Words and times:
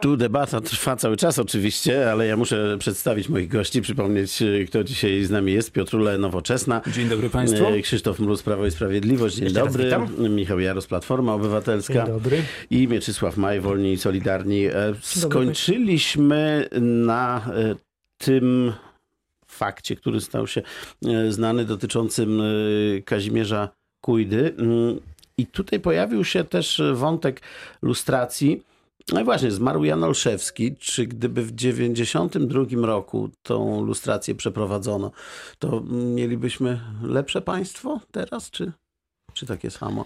Tu 0.00 0.16
debata 0.16 0.60
trwa 0.60 0.96
cały 0.96 1.16
czas 1.16 1.38
oczywiście, 1.38 2.12
ale 2.12 2.26
ja 2.26 2.36
muszę 2.36 2.76
przedstawić 2.78 3.28
moich 3.28 3.48
gości, 3.48 3.82
przypomnieć 3.82 4.42
kto 4.68 4.84
dzisiaj 4.84 5.24
z 5.24 5.30
nami 5.30 5.52
jest. 5.52 5.72
Piotrule 5.72 6.18
Nowoczesna. 6.18 6.80
Dzień 6.92 7.08
dobry 7.08 7.30
Państwu. 7.30 7.66
E, 7.66 7.82
Krzysztof 7.82 8.18
Mróz, 8.18 8.42
Prawo 8.42 8.66
i 8.66 8.70
Sprawiedliwość. 8.70 9.34
Dzień 9.34 9.44
Jeszcze 9.44 9.60
dobry. 9.60 9.90
Michał 10.30 10.60
Jaros, 10.60 10.86
Platforma 10.86 11.34
Obywatelska. 11.34 11.94
Dzień 11.94 12.06
dobry. 12.06 12.42
I 12.70 12.88
Mieczysław 12.88 13.36
Maj, 13.36 13.60
Wolni 13.60 13.92
i 13.92 13.98
Solidarni. 13.98 14.66
E, 14.66 14.72
skończyliśmy 15.02 16.68
na 16.80 17.46
e, 17.54 17.74
tym 18.18 18.72
fakcie, 19.46 19.96
który 19.96 20.20
stał 20.20 20.46
się 20.46 20.62
znany 21.28 21.64
dotyczącym 21.64 22.42
Kazimierza 23.04 23.68
Kujdy. 24.00 24.54
Mm, 25.38 25.38
I 25.38 25.46
tutaj 25.46 25.80
pojawił 25.80 26.24
się 26.24 26.44
też 26.44 26.82
wątek 26.94 27.40
lustracji. 27.82 28.62
No 29.12 29.20
i 29.20 29.24
właśnie, 29.24 29.50
zmarł 29.50 29.84
Jan 29.84 30.04
Olszewski. 30.04 30.76
Czy 30.76 31.06
gdyby 31.06 31.42
w 31.42 31.56
1992 31.56 32.86
roku 32.86 33.30
tą 33.42 33.84
lustrację 33.84 34.34
przeprowadzono, 34.34 35.10
to 35.58 35.82
mielibyśmy 35.90 36.80
lepsze 37.02 37.42
państwo 37.42 38.00
teraz, 38.12 38.50
czy, 38.50 38.72
czy 39.32 39.46
takie 39.46 39.70
samo? 39.70 40.04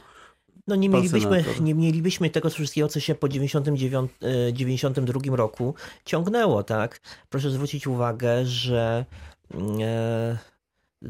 No 0.66 0.76
nie 0.76 0.88
mielibyśmy, 0.88 1.44
nie 1.60 1.74
mielibyśmy 1.74 2.30
tego 2.30 2.50
wszystkiego, 2.50 2.88
co 2.88 3.00
się 3.00 3.14
po 3.14 3.28
1992 3.28 5.36
roku 5.36 5.74
ciągnęło, 6.04 6.62
tak? 6.62 7.00
Proszę 7.28 7.50
zwrócić 7.50 7.86
uwagę, 7.86 8.46
że 8.46 9.04
e, 9.80 10.38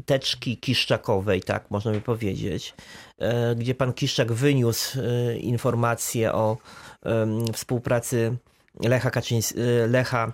teczki 0.05 0.57
Kiszczakowej, 0.57 1.41
tak 1.41 1.71
można 1.71 1.91
by 1.91 2.01
powiedzieć, 2.01 2.73
e, 3.19 3.55
gdzie 3.55 3.75
pan 3.75 3.93
Kiszczak 3.93 4.31
wyniósł 4.31 4.99
e, 4.99 5.37
informacje 5.37 6.33
o 6.33 6.57
współpracy 7.53 8.37
Lecha, 8.79 9.11
Kaczyńs 9.11 9.53
e, 9.57 9.87
Lecha 9.87 10.33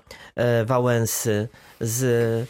Wałęsy 0.65 1.47
z 1.81 2.49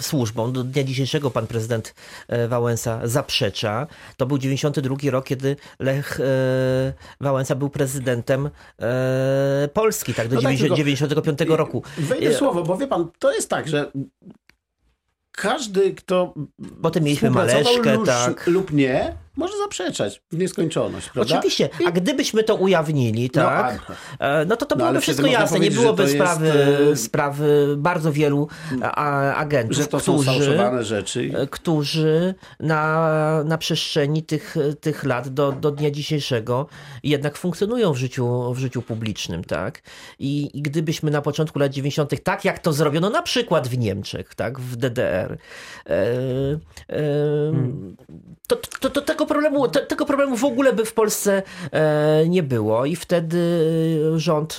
służbą. 0.00 0.52
Do 0.52 0.64
dnia 0.64 0.84
dzisiejszego 0.84 1.30
pan 1.30 1.46
prezydent 1.46 1.94
Wałęsa 2.48 3.00
zaprzecza. 3.04 3.86
To 4.16 4.26
był 4.26 4.38
92 4.38 4.96
rok, 5.10 5.24
kiedy 5.24 5.56
Lech 5.78 6.20
Wałęsa 7.20 7.54
był 7.54 7.70
prezydentem 7.70 8.50
Polski, 9.72 10.14
tak, 10.14 10.28
do 10.28 10.36
no 10.36 10.42
tak, 10.42 10.56
95 10.56 11.40
roku. 11.48 11.82
Wejdę 11.98 12.34
słowo, 12.34 12.62
bo 12.62 12.76
wie 12.76 12.86
pan, 12.86 13.10
to 13.18 13.32
jest 13.32 13.50
tak, 13.50 13.68
że 13.68 13.90
każdy, 15.32 15.94
kto 15.94 16.34
Potem 16.82 17.04
mieliśmy 17.04 17.30
Maleszkę, 17.30 17.94
lub, 17.94 18.06
tak. 18.06 18.46
lub 18.46 18.72
nie, 18.72 19.14
może 19.36 19.58
zaprzeczać 19.58 20.22
w 20.32 20.38
nieskończoność, 20.38 21.08
prawda? 21.08 21.38
Oczywiście, 21.38 21.68
a 21.86 21.90
gdybyśmy 21.90 22.44
to 22.44 22.54
ujawnili, 22.54 23.30
no, 23.34 23.42
tak, 23.42 23.88
no, 23.88 24.26
no 24.46 24.56
to 24.56 24.66
to 24.66 24.74
no, 24.74 24.78
byłoby 24.78 25.00
wszystko 25.00 25.26
jasne, 25.26 25.60
nie 25.60 25.70
byłoby 25.70 26.08
sprawy, 26.08 26.52
jest... 26.88 27.04
sprawy 27.04 27.74
bardzo 27.78 28.12
wielu 28.12 28.48
agentów, 29.36 29.76
że 29.76 29.86
to 29.86 29.98
którzy, 29.98 30.24
są 30.24 30.32
fałszowane 30.32 30.84
rzeczy. 30.84 31.30
którzy 31.50 32.34
na, 32.60 33.44
na 33.44 33.58
przestrzeni 33.58 34.22
tych, 34.22 34.56
tych 34.80 35.04
lat 35.04 35.28
do, 35.28 35.52
do 35.52 35.70
dnia 35.70 35.90
dzisiejszego 35.90 36.66
jednak 37.02 37.38
funkcjonują 37.38 37.92
w 37.92 37.96
życiu, 37.96 38.54
w 38.54 38.58
życiu 38.58 38.82
publicznym, 38.82 39.44
tak? 39.44 39.82
I, 40.18 40.58
I 40.58 40.62
gdybyśmy 40.62 41.10
na 41.10 41.22
początku 41.22 41.58
lat 41.58 41.72
90., 41.72 42.22
tak 42.22 42.44
jak 42.44 42.58
to 42.58 42.72
zrobiono 42.72 43.10
na 43.10 43.22
przykład 43.22 43.68
w 43.68 43.78
Niemczech, 43.78 44.34
tak, 44.34 44.60
w 44.60 44.76
DDR, 44.76 45.38
e, 45.86 45.90
e, 46.88 47.02
hmm. 47.52 47.96
to, 48.46 48.56
to, 48.56 48.90
to, 48.90 49.02
tego 49.02 49.26
problemu, 49.30 49.68
te, 49.68 49.80
tego 49.80 50.06
problemu 50.06 50.36
w 50.36 50.44
ogóle 50.44 50.72
by 50.72 50.84
w 50.84 50.94
Polsce 50.94 51.42
e, 51.72 52.28
nie 52.28 52.42
było. 52.42 52.84
I 52.84 52.96
wtedy 52.96 53.40
rząd 54.16 54.56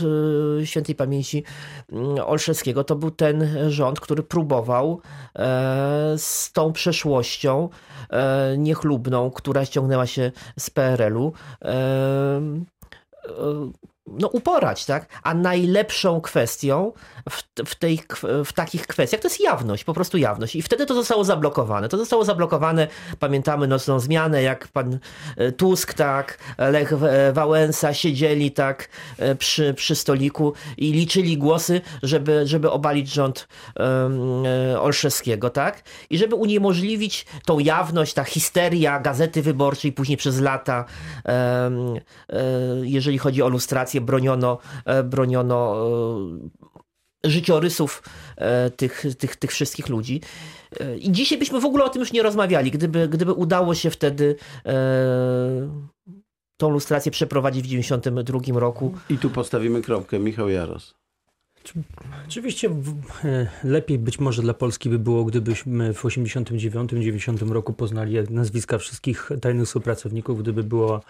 e, 0.61 0.65
świętej 0.65 0.95
pamięci 0.95 1.43
mm, 1.91 2.19
Olszewskiego 2.25 2.83
to 2.83 2.95
był 2.95 3.11
ten 3.11 3.47
rząd, 3.69 3.99
który 3.99 4.23
próbował 4.23 5.01
e, 5.35 6.13
z 6.17 6.51
tą 6.51 6.73
przeszłością 6.73 7.69
e, 8.09 8.55
niechlubną, 8.57 9.31
która 9.31 9.65
ściągnęła 9.65 10.07
się 10.07 10.31
z 10.59 10.69
PRL-u 10.69 11.33
e, 11.61 11.67
e, 11.67 13.31
no, 14.19 14.27
uporać, 14.27 14.85
tak? 14.85 15.05
A 15.23 15.33
najlepszą 15.33 16.21
kwestią 16.21 16.93
w, 17.29 17.43
w, 17.65 17.75
tej, 17.75 17.99
w 18.45 18.53
takich 18.53 18.87
kwestiach 18.87 19.21
to 19.21 19.27
jest 19.27 19.41
jawność, 19.41 19.83
po 19.83 19.93
prostu 19.93 20.17
jawność. 20.17 20.55
I 20.55 20.61
wtedy 20.61 20.85
to 20.85 20.93
zostało 20.93 21.23
zablokowane. 21.23 21.89
To 21.89 21.97
zostało 21.97 22.25
zablokowane, 22.25 22.87
pamiętamy 23.19 23.67
nocną 23.67 23.99
zmianę, 23.99 24.43
jak 24.43 24.67
pan 24.67 24.99
e, 25.37 25.51
Tusk, 25.51 25.93
tak, 25.93 26.37
Lech 26.57 26.93
e, 26.93 27.33
Wałęsa 27.33 27.93
siedzieli 27.93 28.51
tak 28.51 28.89
e, 29.17 29.35
przy, 29.35 29.73
przy 29.73 29.95
stoliku 29.95 30.53
i 30.77 30.91
liczyli 30.91 31.37
głosy, 31.37 31.81
żeby, 32.03 32.47
żeby 32.47 32.71
obalić 32.71 33.13
rząd 33.13 33.47
um, 33.75 34.43
Olszewskiego, 34.79 35.49
tak? 35.49 35.83
I 36.09 36.17
żeby 36.17 36.35
uniemożliwić 36.35 37.25
tą 37.45 37.59
jawność, 37.59 38.13
ta 38.13 38.23
histeria 38.23 38.99
Gazety 38.99 39.41
Wyborczej 39.41 39.91
później 39.91 40.17
przez 40.17 40.39
lata, 40.39 40.85
um, 41.25 41.99
jeżeli 42.81 43.17
chodzi 43.17 43.41
o 43.41 43.49
lustrację, 43.49 44.00
broniono, 44.01 44.57
e, 44.85 45.03
broniono 45.03 45.75
e, 47.25 47.29
życiorysów 47.29 48.03
e, 48.37 48.69
tych, 48.69 49.03
tych, 49.19 49.35
tych 49.35 49.51
wszystkich 49.51 49.89
ludzi. 49.89 50.21
I 50.99 51.11
dzisiaj 51.11 51.37
byśmy 51.37 51.59
w 51.59 51.65
ogóle 51.65 51.83
o 51.83 51.89
tym 51.89 51.99
już 51.99 52.13
nie 52.13 52.23
rozmawiali, 52.23 52.71
gdyby, 52.71 53.07
gdyby 53.07 53.33
udało 53.33 53.75
się 53.75 53.89
wtedy 53.89 54.35
tą 56.57 56.69
lustrację 56.69 57.11
przeprowadzić 57.11 57.61
w 57.61 57.67
1992 57.67 58.59
roku. 58.59 58.93
I 59.09 59.17
tu 59.17 59.29
postawimy 59.29 59.81
kropkę. 59.81 60.19
Michał 60.19 60.49
Jaros. 60.49 61.00
Oczywiście 62.27 62.69
e, 63.23 63.47
lepiej 63.63 63.99
być 63.99 64.19
może 64.19 64.41
dla 64.41 64.53
Polski 64.53 64.89
by 64.89 64.99
było, 64.99 65.23
gdybyśmy 65.23 65.93
w 65.93 66.03
89-90 66.03 67.51
roku 67.51 67.73
poznali 67.73 68.17
nazwiska 68.29 68.77
wszystkich 68.77 69.29
tajnych 69.41 69.67
współpracowników, 69.67 70.41
gdyby 70.41 70.63
była, 70.63 71.01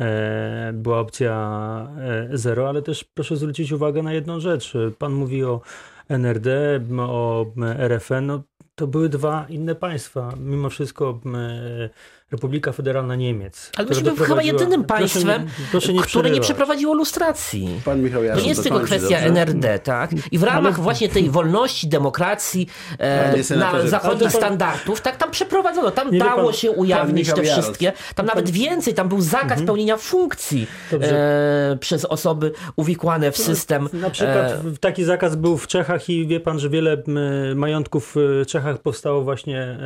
e, 0.00 0.72
była 0.74 1.00
opcja 1.00 1.88
e, 1.98 2.38
zero, 2.38 2.68
ale 2.68 2.82
też 2.82 3.04
proszę 3.04 3.36
zwrócić 3.36 3.72
uwagę 3.72 4.02
na 4.02 4.12
jedną 4.12 4.40
rzecz. 4.40 4.72
Pan 4.98 5.12
mówi 5.12 5.44
o 5.44 5.60
NRD, 6.08 6.80
o 6.98 7.46
RFN, 7.78 8.26
no, 8.26 8.42
to 8.74 8.86
były 8.86 9.08
dwa 9.08 9.46
inne 9.48 9.74
państwa. 9.74 10.34
Mimo 10.40 10.70
wszystko 10.70 11.20
Republika 12.32 12.72
Federalna 12.72 13.16
Niemiec. 13.16 13.70
Ale 13.76 13.88
myśmy 13.88 14.16
chyba 14.16 14.42
jedynym 14.42 14.84
państwem, 14.84 15.46
proszę, 15.46 15.68
proszę 15.70 15.92
nie 15.92 16.02
które 16.02 16.30
nie 16.30 16.40
przeprowadziło 16.40 16.94
lustracji. 16.94 17.80
Pan 17.84 18.02
Michał 18.02 18.22
To 18.34 18.40
nie 18.40 18.48
jest 18.48 18.62
tylko 18.62 18.80
kwestia 18.80 19.08
dobrze? 19.08 19.26
NRD, 19.26 19.78
tak? 19.78 20.10
I 20.32 20.38
w 20.38 20.42
ramach 20.42 20.74
Ale... 20.74 20.82
właśnie 20.82 21.08
tej 21.08 21.30
wolności, 21.30 21.88
demokracji, 21.88 22.68
e, 22.98 23.56
na 23.56 23.86
zachodnich 23.86 24.22
pan... 24.22 24.40
standardów, 24.40 25.00
tak 25.00 25.16
tam 25.16 25.30
przeprowadzono. 25.30 25.90
Tam 25.90 26.10
nie 26.10 26.18
dało 26.18 26.44
pan... 26.44 26.52
się 26.52 26.70
ujawnić 26.70 27.32
te 27.32 27.42
wszystkie. 27.42 27.92
Tam 28.14 28.26
nawet 28.26 28.50
więcej, 28.50 28.94
tam 28.94 29.08
był 29.08 29.20
zakaz 29.20 29.50
mhm. 29.50 29.66
pełnienia 29.66 29.96
funkcji 29.96 30.66
e, 30.92 31.76
przez 31.80 32.04
osoby 32.04 32.52
uwikłane 32.76 33.32
w 33.32 33.36
system. 33.36 33.88
Na 33.92 34.10
przykład 34.10 34.46
e... 34.46 34.62
taki 34.80 35.04
zakaz 35.04 35.36
był 35.36 35.58
w 35.58 35.66
Czechach 35.66 36.08
i 36.08 36.26
wie 36.26 36.40
pan, 36.40 36.58
że 36.58 36.68
wiele 36.68 37.02
majątków 37.54 38.14
w 38.16 38.46
Czechach 38.46 38.78
powstało 38.78 39.22
właśnie 39.22 39.78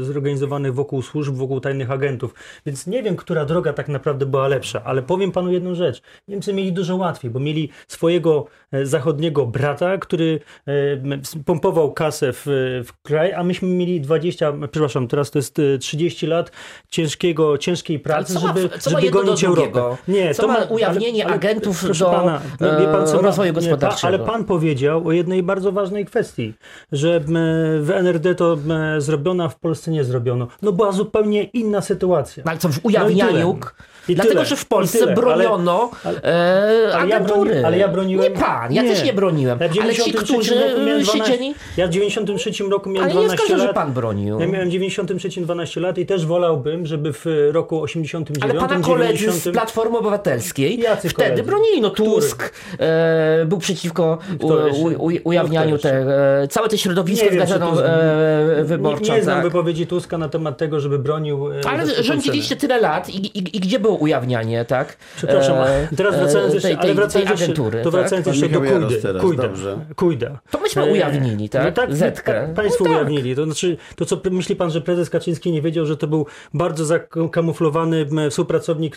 zorganizowanych 0.00 0.74
wokół 0.74 1.02
służb, 1.02 1.34
wokół 1.34 1.60
tajnych 1.60 1.79
tajnych 1.80 1.90
agentów. 1.90 2.34
Więc 2.66 2.86
nie 2.86 3.02
wiem, 3.02 3.16
która 3.16 3.44
droga 3.44 3.72
tak 3.72 3.88
naprawdę 3.88 4.26
była 4.26 4.48
lepsza, 4.48 4.82
ale 4.84 5.02
powiem 5.02 5.32
panu 5.32 5.52
jedną 5.52 5.74
rzecz. 5.74 6.02
Niemcy 6.28 6.52
mieli 6.52 6.72
dużo 6.72 6.96
łatwiej, 6.96 7.30
bo 7.30 7.40
mieli 7.40 7.68
swojego 7.88 8.46
e, 8.72 8.86
zachodniego 8.86 9.46
brata, 9.46 9.98
który 9.98 10.40
e, 10.66 11.42
pompował 11.46 11.92
kasę 11.92 12.32
w, 12.32 12.46
w 12.84 13.02
kraj, 13.02 13.32
a 13.32 13.42
myśmy 13.44 13.68
mieli 13.68 14.00
20, 14.00 14.52
przepraszam, 14.70 15.08
teraz 15.08 15.30
to 15.30 15.38
jest 15.38 15.56
30 15.80 16.26
e, 16.26 16.28
lat 16.28 16.52
ciężkiego, 16.88 17.58
ciężkiej 17.58 17.98
pracy, 17.98 18.34
ma, 18.34 18.40
żeby, 18.40 18.68
żeby 18.90 19.10
gonić 19.10 19.44
Europę. 19.44 19.96
Nie, 20.08 20.34
co 20.34 20.42
to 20.42 20.48
ma 20.48 20.58
ujawnienie 20.64 21.24
ale, 21.24 21.34
agentów 21.34 21.98
do 21.98 22.04
pana, 22.04 22.40
wie 22.60 22.86
pan, 22.92 23.06
co 23.06 23.22
rozwoju 23.22 23.52
gospodarczego. 23.52 24.06
ale 24.06 24.18
pan 24.18 24.44
powiedział 24.44 25.08
o 25.08 25.12
jednej 25.12 25.42
bardzo 25.42 25.72
ważnej 25.72 26.04
kwestii, 26.04 26.54
że 26.92 27.20
w 27.80 27.90
NRD 27.90 28.34
to 28.34 28.58
zrobiono, 28.98 29.44
a 29.44 29.48
w 29.48 29.58
Polsce 29.58 29.90
nie 29.90 30.04
zrobiono. 30.04 30.46
No 30.62 30.72
była 30.72 30.92
zupełnie 30.92 31.44
inna 31.44 31.69
inna 31.70 31.80
sytuacja. 31.80 32.44
Ale 32.46 32.58
co 32.58 32.68
w 32.68 32.84
ujawnianiu 32.84 33.58
no 33.60 33.70
i 34.08 34.14
Dlatego, 34.14 34.34
tyle, 34.34 34.46
że 34.46 34.56
w 34.56 34.66
Polsce 34.66 35.14
broniono 35.14 35.90
ale, 36.04 36.22
e, 36.22 36.96
ale, 36.96 37.08
ja 37.08 37.20
broni, 37.20 37.64
ale 37.64 37.78
ja 37.78 37.88
broniłem... 37.88 38.32
Nie 38.32 38.40
pan, 38.40 38.72
ja 38.72 38.82
nie. 38.82 38.88
też 38.88 39.04
nie 39.04 39.12
broniłem. 39.12 39.58
Ja 39.60 39.82
ale 39.82 39.94
ci, 39.94 40.12
którzy 40.12 40.54
siedzieli... 41.12 41.54
Ja 41.76 41.86
w 41.86 41.90
93 41.90 42.50
roku 42.70 42.90
miałem 42.90 43.10
ale 43.10 43.20
12 43.20 43.48
nie 43.48 43.56
lat. 43.56 43.66
że 43.66 43.74
pan 43.74 43.92
bronił. 43.92 44.40
Ja 44.40 44.46
miałem 44.46 44.68
w 44.68 44.72
93 44.72 45.40
12 45.40 45.80
lat 45.80 45.98
i 45.98 46.06
też 46.06 46.26
wolałbym, 46.26 46.86
żeby 46.86 47.12
w 47.12 47.24
roku 47.52 47.82
89 47.82 48.44
Ale 48.44 48.54
pana 48.54 48.80
koledzy 48.80 49.14
90... 49.14 49.42
z 49.42 49.52
Platformy 49.52 49.98
Obywatelskiej 49.98 50.78
Jacy 50.78 51.08
wtedy 51.08 51.28
koledzy? 51.28 51.42
bronili. 51.42 51.80
No 51.80 51.90
Tusk 51.90 52.52
e, 52.78 53.44
był 53.46 53.58
przeciwko 53.58 54.18
u, 54.40 54.46
u, 54.46 55.06
u, 55.06 55.10
ujawnianiu 55.24 55.78
te, 55.78 55.92
e, 56.42 56.48
całe 56.48 56.68
te 56.68 56.78
środowisko 56.78 57.26
z 57.32 57.36
gazetą 57.36 57.80
e, 57.80 58.64
wyborczą. 58.64 59.12
Nie, 59.12 59.18
nie 59.18 59.22
znam 59.22 59.36
tak. 59.36 59.44
wypowiedzi 59.44 59.86
Tuska 59.86 60.18
na 60.18 60.28
temat 60.28 60.58
tego, 60.58 60.80
żeby 60.80 60.98
bronił 60.98 61.52
e, 61.52 61.59
Ale 61.68 62.02
rządziliście 62.02 62.56
tyle 62.56 62.80
lat 62.80 63.08
i, 63.08 63.38
i, 63.38 63.56
i, 63.56 63.60
gdzie 63.60 63.80
było 63.80 63.96
ujawnianie, 63.96 64.64
tak? 64.64 64.96
Przepraszam, 65.16 65.56
e, 65.56 65.88
teraz 65.96 66.16
wracając 66.16 66.54
jeszcze, 66.54 66.68
tej, 66.68 66.78
tej, 66.78 66.86
ale 66.86 66.94
wracając 66.94 67.30
tej 67.30 67.44
agentury, 67.44 67.78
jeszcze, 67.78 67.84
to 67.84 67.90
wracając 67.90 68.26
tak? 68.26 68.34
jeszcze 68.34 68.48
do 68.48 68.60
Kujdy. 68.60 69.20
Kujda. 69.20 69.48
Kujda. 69.96 70.40
To 70.50 70.60
myśmy 70.60 70.84
ujawnili, 70.84 71.48
tak? 71.48 71.64
No 71.64 71.72
tak, 71.72 71.96
Zetkę. 71.96 72.32
Tak, 72.32 72.54
państwo 72.54 72.84
no 72.84 72.90
tak. 72.90 72.98
ujawnili. 72.98 73.36
To 73.36 73.44
znaczy, 73.44 73.76
to 73.96 74.04
co 74.04 74.20
myśli 74.30 74.56
pan, 74.56 74.70
że 74.70 74.80
prezes 74.80 75.10
Kaczyński 75.10 75.52
nie 75.52 75.62
wiedział, 75.62 75.86
że 75.86 75.96
to 75.96 76.06
był 76.06 76.26
bardzo 76.54 76.84
zakamuflowany 76.84 78.06
współpracownik 78.30 78.96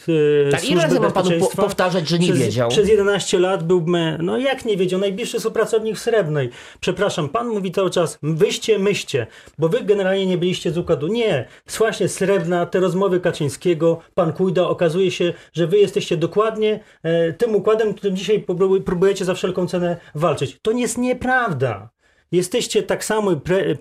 tak, 0.51 0.59
służby 0.59 0.73
ile 0.73 0.83
razy 0.83 0.99
mam 0.99 1.11
panu 1.11 1.29
po, 1.39 1.61
powtarzać, 1.61 2.09
że 2.09 2.19
nie 2.19 2.27
przez, 2.27 2.39
wiedział? 2.39 2.69
Przez 2.69 2.89
11 2.89 3.39
lat 3.39 3.63
był, 3.63 3.85
no 4.19 4.37
jak 4.37 4.65
nie 4.65 4.77
wiedział, 4.77 4.99
najbliższy 4.99 5.37
współpracownik 5.37 5.99
Srebrnej. 5.99 6.49
Przepraszam, 6.79 7.29
pan 7.29 7.47
mówi 7.47 7.71
cały 7.71 7.89
czas, 7.89 8.17
wyście, 8.23 8.79
myście, 8.79 9.27
bo 9.57 9.69
wy 9.69 9.83
generalnie 9.83 10.25
nie 10.25 10.37
byliście 10.37 10.71
z 10.71 10.77
układu. 10.77 11.07
Nie, 11.07 11.47
właśnie 11.77 12.07
Srebrna, 12.07 12.52
te 12.65 12.79
rozmowy 12.79 13.19
Kaczyńskiego, 13.19 13.99
pan 14.13 14.33
Kujda, 14.33 14.67
okazuje 14.67 15.11
się, 15.11 15.33
że 15.53 15.67
wy 15.67 15.77
jesteście 15.77 16.17
dokładnie 16.17 16.79
e, 17.03 17.33
tym 17.33 17.55
układem, 17.55 17.93
którym 17.93 18.15
dzisiaj 18.15 18.45
próbujecie 18.85 19.25
za 19.25 19.33
wszelką 19.33 19.67
cenę 19.67 19.97
walczyć. 20.15 20.59
To 20.61 20.71
nie 20.71 20.81
jest 20.81 20.97
nieprawda. 20.97 21.92
Jesteście 22.33 22.83
tak 22.83 23.05
samo 23.05 23.31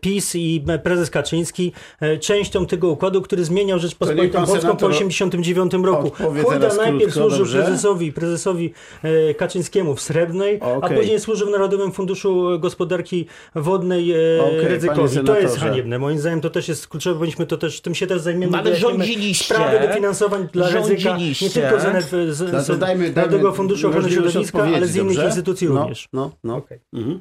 PiS 0.00 0.34
i 0.34 0.64
prezes 0.82 1.10
Kaczyński 1.10 1.72
e, 2.00 2.19
częścią 2.19 2.66
tego 2.66 2.88
układu, 2.88 3.22
który 3.22 3.44
zmieniał 3.44 3.78
Rzeczpospolitą 3.78 4.46
Polską 4.46 4.76
po 4.76 4.88
1989 4.88 5.72
roku. 5.84 6.10
Chujda 6.44 6.75
najpierw 6.75 7.14
służył 7.14 7.38
dobrze? 7.38 7.62
prezesowi, 7.62 8.12
prezesowi 8.12 8.72
e, 9.02 9.34
Kaczyńskiemu 9.34 9.94
w 9.94 10.00
Srebrnej, 10.00 10.60
okay. 10.60 10.78
a 10.82 10.88
później 10.88 11.20
służył 11.20 11.49
w 11.49 11.50
Narodowym 11.50 11.93
Funduszu 11.93 12.58
Gospodarki 12.58 13.26
Wodnej 13.54 14.12
e, 14.12 14.43
okay, 14.43 14.69
Ryzykowi. 14.69 15.20
To 15.26 15.38
jest 15.38 15.58
haniebne. 15.58 15.99
Moim 15.99 16.19
zdaniem 16.19 16.40
to 16.40 16.50
też 16.50 16.69
jest 16.69 16.88
kluczowe, 16.88 17.14
powinniśmy 17.14 17.46
to 17.46 17.56
też, 17.56 17.81
tym 17.81 17.94
się 17.94 18.06
też 18.06 18.20
zajmiemy. 18.20 18.58
Ale 18.58 18.76
rządziliście. 18.76 19.44
Sprawy 19.44 19.88
dofinansowań 19.88 20.49
dla 20.52 20.70
ryzyka 20.70 21.16
nie 21.16 21.50
tylko 21.50 21.81
z, 21.81 22.10
z, 22.10 22.37
z, 22.37 22.66
z 22.66 23.16
Narodowego 23.16 23.52
Funduszu 23.52 23.88
Ochrony 23.88 24.10
Środowiska, 24.10 24.62
ale 24.62 24.87
z 24.87 24.96
innych 24.96 25.08
dobrze? 25.08 25.26
instytucji 25.26 25.69
no, 25.69 25.81
również. 25.81 26.08
No, 26.12 26.31
no. 26.44 26.56
Okay. 26.56 26.81
Mhm. 26.93 27.20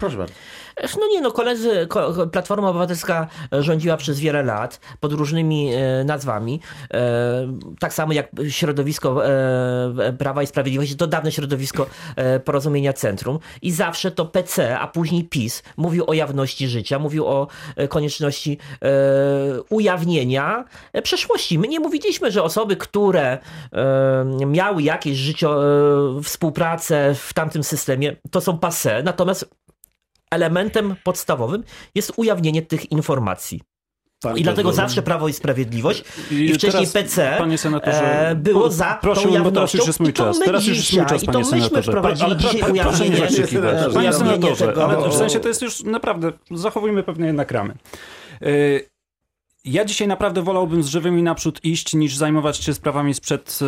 Proszę 0.00 0.16
bardzo. 0.16 0.34
No 1.00 1.08
nie, 1.10 1.20
no 1.20 1.32
koledzy, 1.32 1.88
Platforma 2.32 2.68
Obywatelska 2.68 3.26
rządziła 3.52 3.96
przez 3.96 4.20
wiele 4.20 4.42
lat 4.42 4.80
pod 5.00 5.12
różnymi 5.12 5.72
e, 5.74 6.04
nazwami. 6.04 6.60
E, 6.94 7.58
tak 7.80 7.94
samo 7.94 8.12
jak 8.12 8.30
środowisko 8.48 9.26
e, 9.26 10.12
Prawa 10.18 10.42
i 10.42 10.46
Sprawiedliwości, 10.46 10.96
to 10.96 11.06
dawne 11.06 11.32
środowisko 11.32 11.86
Porozumienia 12.44 12.92
Centrum. 12.92 13.38
I 13.62 13.72
zawsze 13.72 14.10
to 14.10 14.24
PC, 14.24 14.78
a 14.78 14.88
później 14.88 15.24
PiS 15.24 15.62
mówił 15.76 16.04
o 16.06 16.14
jawności 16.14 16.68
życia, 16.68 16.98
mówił 16.98 17.26
o 17.26 17.46
konieczności 17.88 18.58
ujawnienia 19.70 20.64
przeszłości. 21.02 21.58
My 21.58 21.68
nie 21.68 21.80
mówiliśmy, 21.80 22.30
że 22.30 22.42
osoby, 22.42 22.76
które 22.76 23.38
miały 24.46 24.82
jakieś 24.82 25.18
życie, 25.18 25.46
współpracę 26.24 27.14
w 27.14 27.34
tamtym 27.34 27.64
systemie, 27.64 28.16
to 28.30 28.40
są 28.40 28.58
passe. 28.58 29.02
Natomiast 29.02 29.60
elementem 30.30 30.94
podstawowym 31.04 31.64
jest 31.94 32.12
ujawnienie 32.16 32.62
tych 32.62 32.92
informacji. 32.92 33.60
Pan 34.22 34.38
I 34.38 34.42
dlatego 34.42 34.72
zawsze 34.72 35.02
Prawo 35.02 35.28
i 35.28 35.32
Sprawiedliwość 35.32 36.04
i, 36.30 36.34
i 36.34 36.54
wcześniej 36.54 36.86
PC 36.86 37.34
panie 37.38 37.58
senatorze, 37.58 38.28
e, 38.28 38.34
było 38.34 38.62
po, 38.62 38.70
za 38.70 38.98
proszę, 39.02 39.22
tą 39.22 39.28
jawnością. 39.28 39.54
Teraz 39.54 39.74
już 39.74 39.86
jest 39.86 40.00
mój 40.00 40.12
czas. 40.12 40.38
Teraz 40.38 40.66
już 40.66 40.76
jest 40.76 40.92
mój 40.92 41.06
czas, 41.06 41.24
panie 41.24 41.44
senatorze. 41.44 42.00
Ale 42.24 42.36
dzisiaj 42.36 42.60
pra, 42.60 42.72
ujawnienie, 42.72 43.16
proszę 43.16 43.44
nie 43.48 43.92
Panie 43.94 44.12
senatorze, 44.12 44.74
ale 44.84 45.10
w 45.10 45.14
sensie 45.14 45.40
to 45.40 45.48
jest 45.48 45.62
już 45.62 45.82
naprawdę, 45.82 46.32
zachowujmy 46.50 47.02
pewne 47.02 47.26
jednak 47.26 47.50
ramy. 47.50 47.74
Y, 48.42 48.89
ja 49.64 49.84
dzisiaj 49.84 50.08
naprawdę 50.08 50.42
wolałbym 50.42 50.82
z 50.82 50.86
żywymi 50.86 51.22
naprzód 51.22 51.60
iść, 51.64 51.94
niż 51.94 52.16
zajmować 52.16 52.56
się 52.56 52.74
sprawami 52.74 53.14
sprzed 53.14 53.58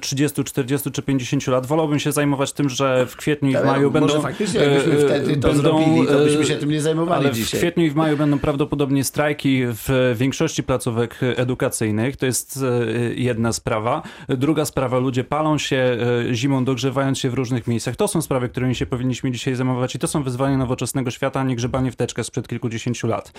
30, 0.00 0.40
e, 0.40 0.44
40 0.44 0.90
czy 0.90 1.02
50 1.02 1.46
lat. 1.46 1.66
Wolałbym 1.66 1.98
się 1.98 2.12
zajmować 2.12 2.52
tym, 2.52 2.68
że 2.68 3.06
w 3.06 3.16
kwietniu 3.16 3.50
i 3.50 3.56
w 3.56 3.64
maju 3.64 3.90
będą... 3.90 4.08
Może 4.08 4.20
faktycznie, 4.20 4.60
jakbyśmy 4.60 4.92
e, 4.92 5.06
wtedy 5.06 5.36
to 5.36 5.48
będą, 5.48 5.62
zrobili, 5.62 6.06
to 6.06 6.18
byśmy 6.18 6.46
się 6.46 6.56
tym 6.56 6.70
nie 6.70 6.80
zajmowali 6.80 7.24
ale 7.26 7.34
dzisiaj. 7.34 7.60
w 7.60 7.62
kwietniu 7.62 7.84
i 7.84 7.90
w 7.90 7.94
maju 7.94 8.16
będą 8.16 8.38
prawdopodobnie 8.38 9.04
strajki 9.04 9.62
w 9.64 10.14
większości 10.16 10.62
placówek 10.62 11.20
edukacyjnych. 11.36 12.16
To 12.16 12.26
jest 12.26 12.60
e, 12.62 12.86
jedna 13.14 13.52
sprawa. 13.52 14.02
Druga 14.28 14.64
sprawa, 14.64 14.98
ludzie 14.98 15.24
palą 15.24 15.58
się 15.58 15.98
zimą, 16.32 16.64
dogrzewając 16.64 17.18
się 17.18 17.30
w 17.30 17.34
różnych 17.34 17.66
miejscach. 17.66 17.96
To 17.96 18.08
są 18.08 18.22
sprawy, 18.22 18.48
którymi 18.48 18.74
się 18.74 18.86
powinniśmy 18.86 19.30
dzisiaj 19.30 19.54
zajmować 19.54 19.94
i 19.94 19.98
to 19.98 20.08
są 20.08 20.22
wyzwania 20.22 20.56
nowoczesnego 20.56 21.10
świata, 21.10 21.40
a 21.40 21.44
nie 21.44 21.56
grzebanie 21.56 21.92
w 21.92 21.96
teczkach 21.96 22.26
sprzed 22.26 22.48
kilkudziesięciu 22.48 23.06
lat. 23.06 23.32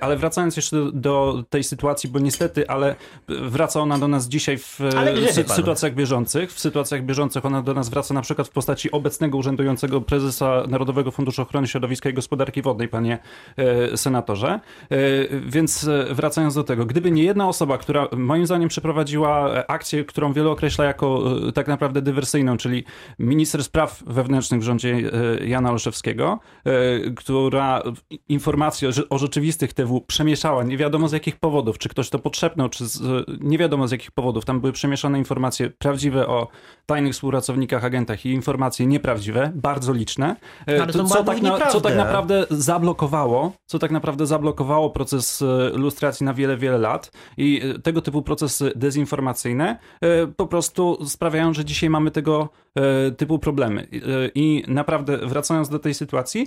Ale 0.00 0.16
wracając 0.16 0.56
jeszcze 0.56 0.76
do 0.92 1.43
tej 1.50 1.64
sytuacji, 1.64 2.10
bo 2.10 2.18
niestety, 2.18 2.68
ale 2.68 2.96
wraca 3.28 3.80
ona 3.80 3.98
do 3.98 4.08
nas 4.08 4.28
dzisiaj 4.28 4.58
w, 4.58 4.80
w 5.46 5.52
sytuacjach 5.52 5.94
bieżących. 5.94 6.52
W 6.52 6.60
sytuacjach 6.60 7.04
bieżących 7.04 7.44
ona 7.44 7.62
do 7.62 7.74
nas 7.74 7.88
wraca 7.88 8.14
na 8.14 8.22
przykład 8.22 8.48
w 8.48 8.50
postaci 8.50 8.90
obecnego 8.90 9.38
urzędującego 9.38 10.00
prezesa 10.00 10.62
Narodowego 10.68 11.10
Funduszu 11.10 11.42
Ochrony 11.42 11.66
Środowiska 11.66 12.10
i 12.10 12.14
Gospodarki 12.14 12.62
Wodnej, 12.62 12.88
panie 12.88 13.18
e, 13.56 13.96
senatorze. 13.96 14.60
E, 14.90 14.96
więc 15.46 15.88
e, 15.88 16.14
wracając 16.14 16.54
do 16.54 16.64
tego, 16.64 16.86
gdyby 16.86 17.10
nie 17.10 17.24
jedna 17.24 17.48
osoba, 17.48 17.78
która 17.78 18.08
moim 18.16 18.46
zdaniem 18.46 18.68
przeprowadziła 18.68 19.66
akcję, 19.66 20.04
którą 20.04 20.32
wielu 20.32 20.50
określa 20.50 20.84
jako 20.84 21.22
tak 21.54 21.68
naprawdę 21.68 22.02
dywersyjną, 22.02 22.56
czyli 22.56 22.84
minister 23.18 23.64
spraw 23.64 24.02
wewnętrznych 24.06 24.60
w 24.60 24.62
rządzie 24.62 25.02
Jana 25.46 25.70
Olszewskiego, 25.70 26.40
która 27.16 27.82
informacje 28.28 28.90
o 29.10 29.18
rzeczywistych 29.18 29.72
TW 29.72 30.00
przemieszała, 30.00 30.62
nie 30.62 30.76
wiadomo 30.76 31.08
z 31.08 31.12
jakich 31.12 31.33
powodów, 31.36 31.78
czy 31.78 31.88
ktoś 31.88 32.10
to 32.10 32.18
potrzepnął, 32.18 32.68
czy 32.68 32.86
z, 32.86 33.26
nie 33.40 33.58
wiadomo 33.58 33.88
z 33.88 33.92
jakich 33.92 34.10
powodów. 34.10 34.44
Tam 34.44 34.60
były 34.60 34.72
przemieszane 34.72 35.18
informacje 35.18 35.70
prawdziwe 35.70 36.26
o 36.26 36.48
tajnych 36.86 37.12
współpracownikach, 37.12 37.84
agentach 37.84 38.26
i 38.26 38.28
informacje 38.28 38.86
nieprawdziwe, 38.86 39.52
bardzo 39.54 39.92
liczne. 39.92 40.36
E, 40.66 40.86
to, 40.86 41.04
co, 41.04 41.24
tak 41.24 41.42
na, 41.42 41.66
co 41.66 41.80
tak 41.80 41.96
naprawdę 41.96 42.46
zablokowało, 42.50 43.52
co 43.66 43.78
tak 43.78 43.90
naprawdę 43.90 44.26
zablokowało 44.26 44.90
proces 44.90 45.42
e, 45.42 45.70
lustracji 45.74 46.26
na 46.26 46.34
wiele, 46.34 46.56
wiele 46.56 46.78
lat 46.78 47.10
i 47.36 47.60
e, 47.64 47.78
tego 47.78 48.02
typu 48.02 48.22
procesy 48.22 48.72
dezinformacyjne 48.76 49.78
po 50.36 50.46
prostu 50.46 51.06
sprawiają, 51.06 51.54
że 51.54 51.64
dzisiaj 51.64 51.90
mamy 51.90 52.10
tego 52.10 52.48
typu 53.16 53.38
problemy. 53.38 53.86
I 54.34 54.64
naprawdę 54.68 55.18
wracając 55.18 55.68
do 55.68 55.78
tej 55.78 55.94
sytuacji, 55.94 56.46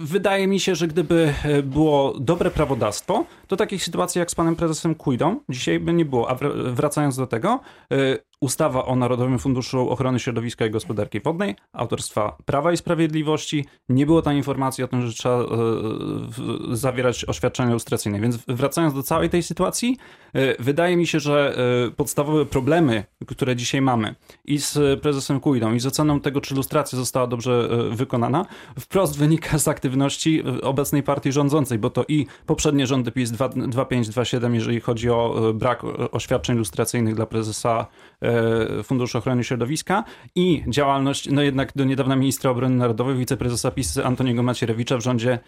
wydaje 0.00 0.46
mi 0.46 0.60
się, 0.60 0.74
że 0.74 0.88
gdyby 0.88 1.34
było 1.62 2.14
dobre 2.20 2.50
prawodawstwo, 2.50 3.24
to 3.46 3.56
takich 3.56 3.84
sytuacji 3.84 3.95
sytuacji 3.96 4.18
jak 4.18 4.30
z 4.30 4.34
panem 4.34 4.56
prezesem 4.56 4.94
Kujdą 4.94 5.40
dzisiaj 5.48 5.80
by 5.80 5.92
nie 5.92 6.04
było. 6.04 6.30
A 6.30 6.36
wracając 6.72 7.16
do 7.16 7.26
tego, 7.26 7.60
y, 7.92 8.18
ustawa 8.40 8.84
o 8.84 8.96
Narodowym 8.96 9.38
Funduszu 9.38 9.90
Ochrony 9.90 10.18
Środowiska 10.18 10.66
i 10.66 10.70
Gospodarki 10.70 11.20
Wodnej, 11.20 11.56
autorstwa 11.72 12.36
Prawa 12.44 12.72
i 12.72 12.76
Sprawiedliwości, 12.76 13.64
nie 13.88 14.06
było 14.06 14.22
tam 14.22 14.36
informacji 14.36 14.84
o 14.84 14.88
tym, 14.88 15.06
że 15.06 15.12
trzeba 15.12 15.42
y, 15.42 16.76
zawierać 16.76 17.24
oświadczenia 17.24 17.72
lustracyjne. 17.72 18.20
Więc 18.20 18.36
wracając 18.48 18.94
do 18.94 19.02
całej 19.02 19.30
tej 19.30 19.42
sytuacji, 19.42 19.96
y, 20.36 20.56
wydaje 20.58 20.96
mi 20.96 21.06
się, 21.06 21.20
że 21.20 21.56
podstawowe 21.96 22.46
problemy, 22.46 23.04
które 23.26 23.56
dzisiaj 23.56 23.80
mamy 23.80 24.14
i 24.44 24.58
z 24.58 25.00
prezesem 25.00 25.40
Kujdą, 25.40 25.74
i 25.74 25.80
z 25.80 25.86
oceną 25.86 26.20
tego, 26.20 26.40
czy 26.40 26.54
lustracja 26.54 26.98
została 26.98 27.26
dobrze 27.26 27.68
wykonana, 27.90 28.46
wprost 28.80 29.18
wynika 29.18 29.58
z 29.58 29.68
aktywności 29.68 30.42
obecnej 30.62 31.02
partii 31.02 31.32
rządzącej, 31.32 31.78
bo 31.78 31.90
to 31.90 32.04
i 32.08 32.26
poprzednie 32.46 32.86
rządy 32.86 33.12
PiS 33.12 33.30
2.5 33.30 33.86
527, 33.86 34.54
jeżeli 34.54 34.80
chodzi 34.80 35.10
o 35.10 35.48
e, 35.50 35.52
brak 35.52 35.82
oświadczeń 36.12 36.56
lustracyjnych 36.58 37.14
dla 37.14 37.26
prezesa 37.26 37.86
e, 38.26 38.82
Funduszu 38.82 39.18
Ochrony 39.18 39.44
Środowiska 39.44 40.04
i 40.34 40.64
działalność, 40.68 41.28
no 41.30 41.42
jednak 41.42 41.72
do 41.76 41.84
niedawna 41.84 42.16
ministra 42.16 42.50
obrony 42.50 42.76
narodowej, 42.76 43.16
wiceprezesa 43.16 43.70
PiS 43.70 43.98
Antoniego 43.98 44.42
Macierewicza 44.42 44.96
w 44.96 45.00
rządzie, 45.00 45.32
e, 45.32 45.38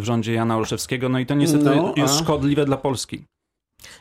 w 0.00 0.04
rządzie 0.04 0.32
Jana 0.32 0.56
Olszewskiego. 0.56 1.08
No 1.08 1.18
i 1.18 1.26
to 1.26 1.34
niestety 1.34 1.64
no, 1.64 1.94
jest 1.96 2.18
szkodliwe 2.18 2.64
dla 2.64 2.76
Polski. 2.76 3.24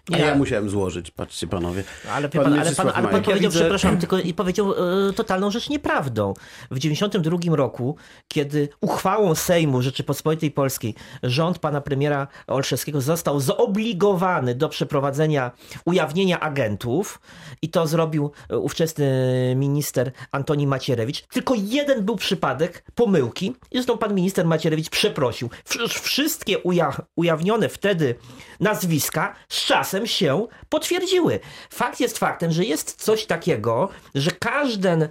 Nie, 0.10 0.16
A 0.16 0.20
ja 0.20 0.36
musiałem 0.36 0.70
złożyć, 0.70 1.12
patrzcie 1.12 1.48
panowie. 1.48 1.84
Ale 2.12 2.30
pan, 2.30 2.44
pan 2.44 2.60
ale 2.60 2.76
pan, 2.76 2.92
ale 2.94 3.08
pan 3.08 3.24
powiedział, 3.24 3.52
widzę... 3.52 3.60
przepraszam, 3.60 3.98
tylko 3.98 4.20
i 4.20 4.34
powiedział 4.34 4.74
e, 5.10 5.14
totalną 5.14 5.52
rzecz 5.52 5.70
nieprawdą. 5.70 6.34
W 6.72 6.80
92 6.80 7.38
roku, 7.56 7.96
kiedy 8.28 8.70
uchwałą 8.82 9.36
Sejmu 9.36 9.82
Rzeczypospolitej 9.82 10.52
Polskiej 10.52 10.96
rząd 11.24 11.60
pana 11.60 11.82
premiera 11.82 12.28
Olszewskiego 12.48 13.02
został 13.02 13.40
zobligowany 13.40 14.56
do 14.56 14.70
przeprowadzenia 14.70 15.52
ujawnienia 15.86 16.40
agentów 16.40 17.20
i 17.62 17.70
to 17.70 17.88
zrobił 17.88 18.32
e, 18.50 18.58
ówczesny 18.58 19.12
minister 19.56 20.12
Antoni 20.32 20.68
Macierewicz, 20.68 21.22
tylko 21.28 21.54
jeden 21.58 22.06
był 22.06 22.16
przypadek 22.16 22.84
pomyłki 22.96 23.46
i 23.72 23.76
zresztą 23.78 23.98
pan 23.98 24.16
minister 24.16 24.46
Macierewicz 24.46 24.90
przeprosił. 24.90 25.50
Wszystkie 25.90 26.60
uja 26.60 26.94
ujawnione 27.16 27.70
wtedy 27.70 28.16
nazwiska 28.60 29.36
czasem 29.72 30.08
się 30.08 30.48
potwierdziły. 30.70 31.40
Fakt 31.70 32.00
jest 32.00 32.18
faktem, 32.18 32.51
że 32.51 32.66
jest 32.66 32.96
coś 33.04 33.25
takiego, 33.25 33.90
że 34.16 34.32
każdy 34.32 34.90
e, 34.90 35.10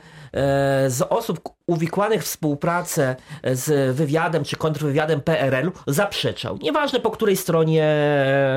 z 0.88 1.02
osób 1.08 1.40
uwikłanych 1.66 2.22
w 2.24 2.26
współpracę 2.40 3.16
z 3.52 3.96
wywiadem 3.96 4.44
czy 4.44 4.56
kontrwywiadem 4.56 5.20
PRL-u 5.20 5.72
zaprzeczał. 5.86 6.58
Nieważne 6.62 7.00
po 7.00 7.10
której 7.10 7.36
stronie 7.36 7.94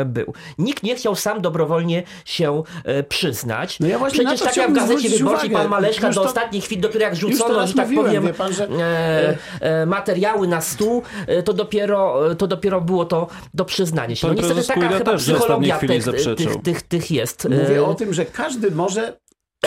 był. 0.06 0.34
Nikt 0.58 0.84
nie 0.84 0.96
chciał 0.96 1.16
sam 1.16 1.42
dobrowolnie 1.42 2.04
się 2.26 2.64
e, 2.86 3.04
przyznać. 3.04 3.80
No 3.80 3.88
ja 3.88 4.00
właśnie 4.00 4.26
Przecież 4.26 4.42
tak 4.42 4.58
jak 4.58 4.72
w 4.72 4.74
Gazecie 4.74 5.10
Wyborczej 5.10 5.50
uwagę. 5.50 5.64
pan 5.64 5.68
Maleszka 5.68 6.08
Już 6.08 6.16
do 6.16 6.22
to- 6.22 6.28
ostatnich 6.28 6.64
chwil, 6.64 6.82
dopiero 6.82 7.06
jak 7.06 7.16
rzucono, 7.16 7.68
że 7.68 7.74
tak 7.74 7.86
mówiłem, 7.90 8.06
powiem, 8.08 8.24
wie 8.28 8.34
pan, 8.34 8.54
że- 8.54 8.68
e, 8.80 9.38
e, 9.62 9.86
materiały 9.86 10.48
na 10.48 10.62
stół, 10.62 11.02
e, 11.28 11.44
to 11.44 11.54
dopiero, 11.54 12.20
to 12.36 12.48
dopiero 12.48 12.82
było 12.82 13.06
to 13.06 13.28
do 13.54 13.66
przyznania 13.66 14.16
się. 14.16 14.28
No 14.28 14.34
niestety 14.34 14.68
taka 14.68 14.90
chyba 14.90 15.18
psychologia 15.18 15.78
tych, 15.78 16.04
tych, 16.38 16.62
tych, 16.64 16.82
tych 16.82 17.12
jest. 17.12 17.44
Mówię 17.50 17.78
E, 17.78 17.86
o 17.86 17.94
tym, 17.94 18.14
że 18.14 18.26
każdy 18.26 18.72
może, 18.72 19.18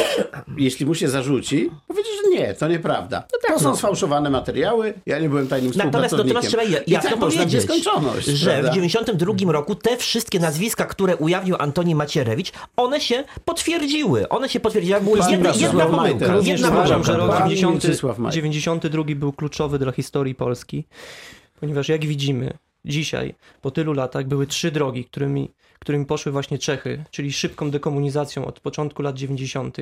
jeśli 0.59 0.87
mu 0.87 0.95
się 0.95 1.09
zarzuci, 1.09 1.71
powiedzieć, 1.89 2.13
że 2.25 2.31
nie, 2.31 2.55
to 2.55 2.69
nieprawda. 2.69 3.27
to 3.49 3.59
są 3.59 3.77
sfałszowane 3.77 4.31
materiały, 4.31 4.95
ja 5.07 5.19
nie 5.19 5.29
byłem 5.29 5.49
tajnym 5.49 5.73
Natomiast 5.77 6.17
no, 6.17 6.25
teraz 6.25 6.47
trzeba 6.47 6.63
je- 6.63 6.83
I 6.87 6.91
jasno 6.91 7.11
tak 7.11 7.19
można 7.19 7.49
że 8.27 8.51
prawda? 8.51 8.71
w 8.71 8.75
92 8.75 9.53
roku 9.53 9.75
te 9.75 9.97
wszystkie 9.97 10.41
nazwiska, 10.41 10.85
które 10.85 11.17
ujawnił 11.17 11.57
Antoni 11.59 11.95
Macierewicz, 11.95 12.53
one 12.77 13.01
się 13.01 13.25
potwierdziły. 13.45 14.29
One 14.29 14.49
się 14.49 14.61
potwierdziły. 14.61 15.01
Pan 15.19 15.31
jedna, 15.31 15.53
jedna 15.59 15.87
pomyłka. 15.87 16.37
Jedna 16.43 16.69
Uważam, 16.71 17.05
że 17.05 17.17
rok 17.17 17.31
Pan 17.31 17.39
90, 17.39 17.75
Mieczysław 17.75 18.19
Maj. 18.19 18.33
92 18.33 19.05
był 19.17 19.33
kluczowy 19.33 19.79
dla 19.79 19.93
historii 19.93 20.35
Polski, 20.35 20.85
ponieważ 21.61 21.89
jak 21.89 22.05
widzimy 22.07 22.59
dzisiaj, 22.85 23.35
po 23.63 23.71
tylu 23.71 23.93
latach, 23.93 24.27
były 24.27 24.47
trzy 24.47 24.71
drogi, 24.71 25.05
którymi, 25.05 25.51
którymi 25.87 26.07
poszły 26.07 26.33
właśnie 26.33 26.59
Czechy, 26.59 27.05
czyli 27.11 27.33
szybką 27.33 27.71
dekomunizacją 27.71 28.45
od 28.45 28.61
początku 28.61 29.03
lat 29.03 29.17
90. 29.17 29.77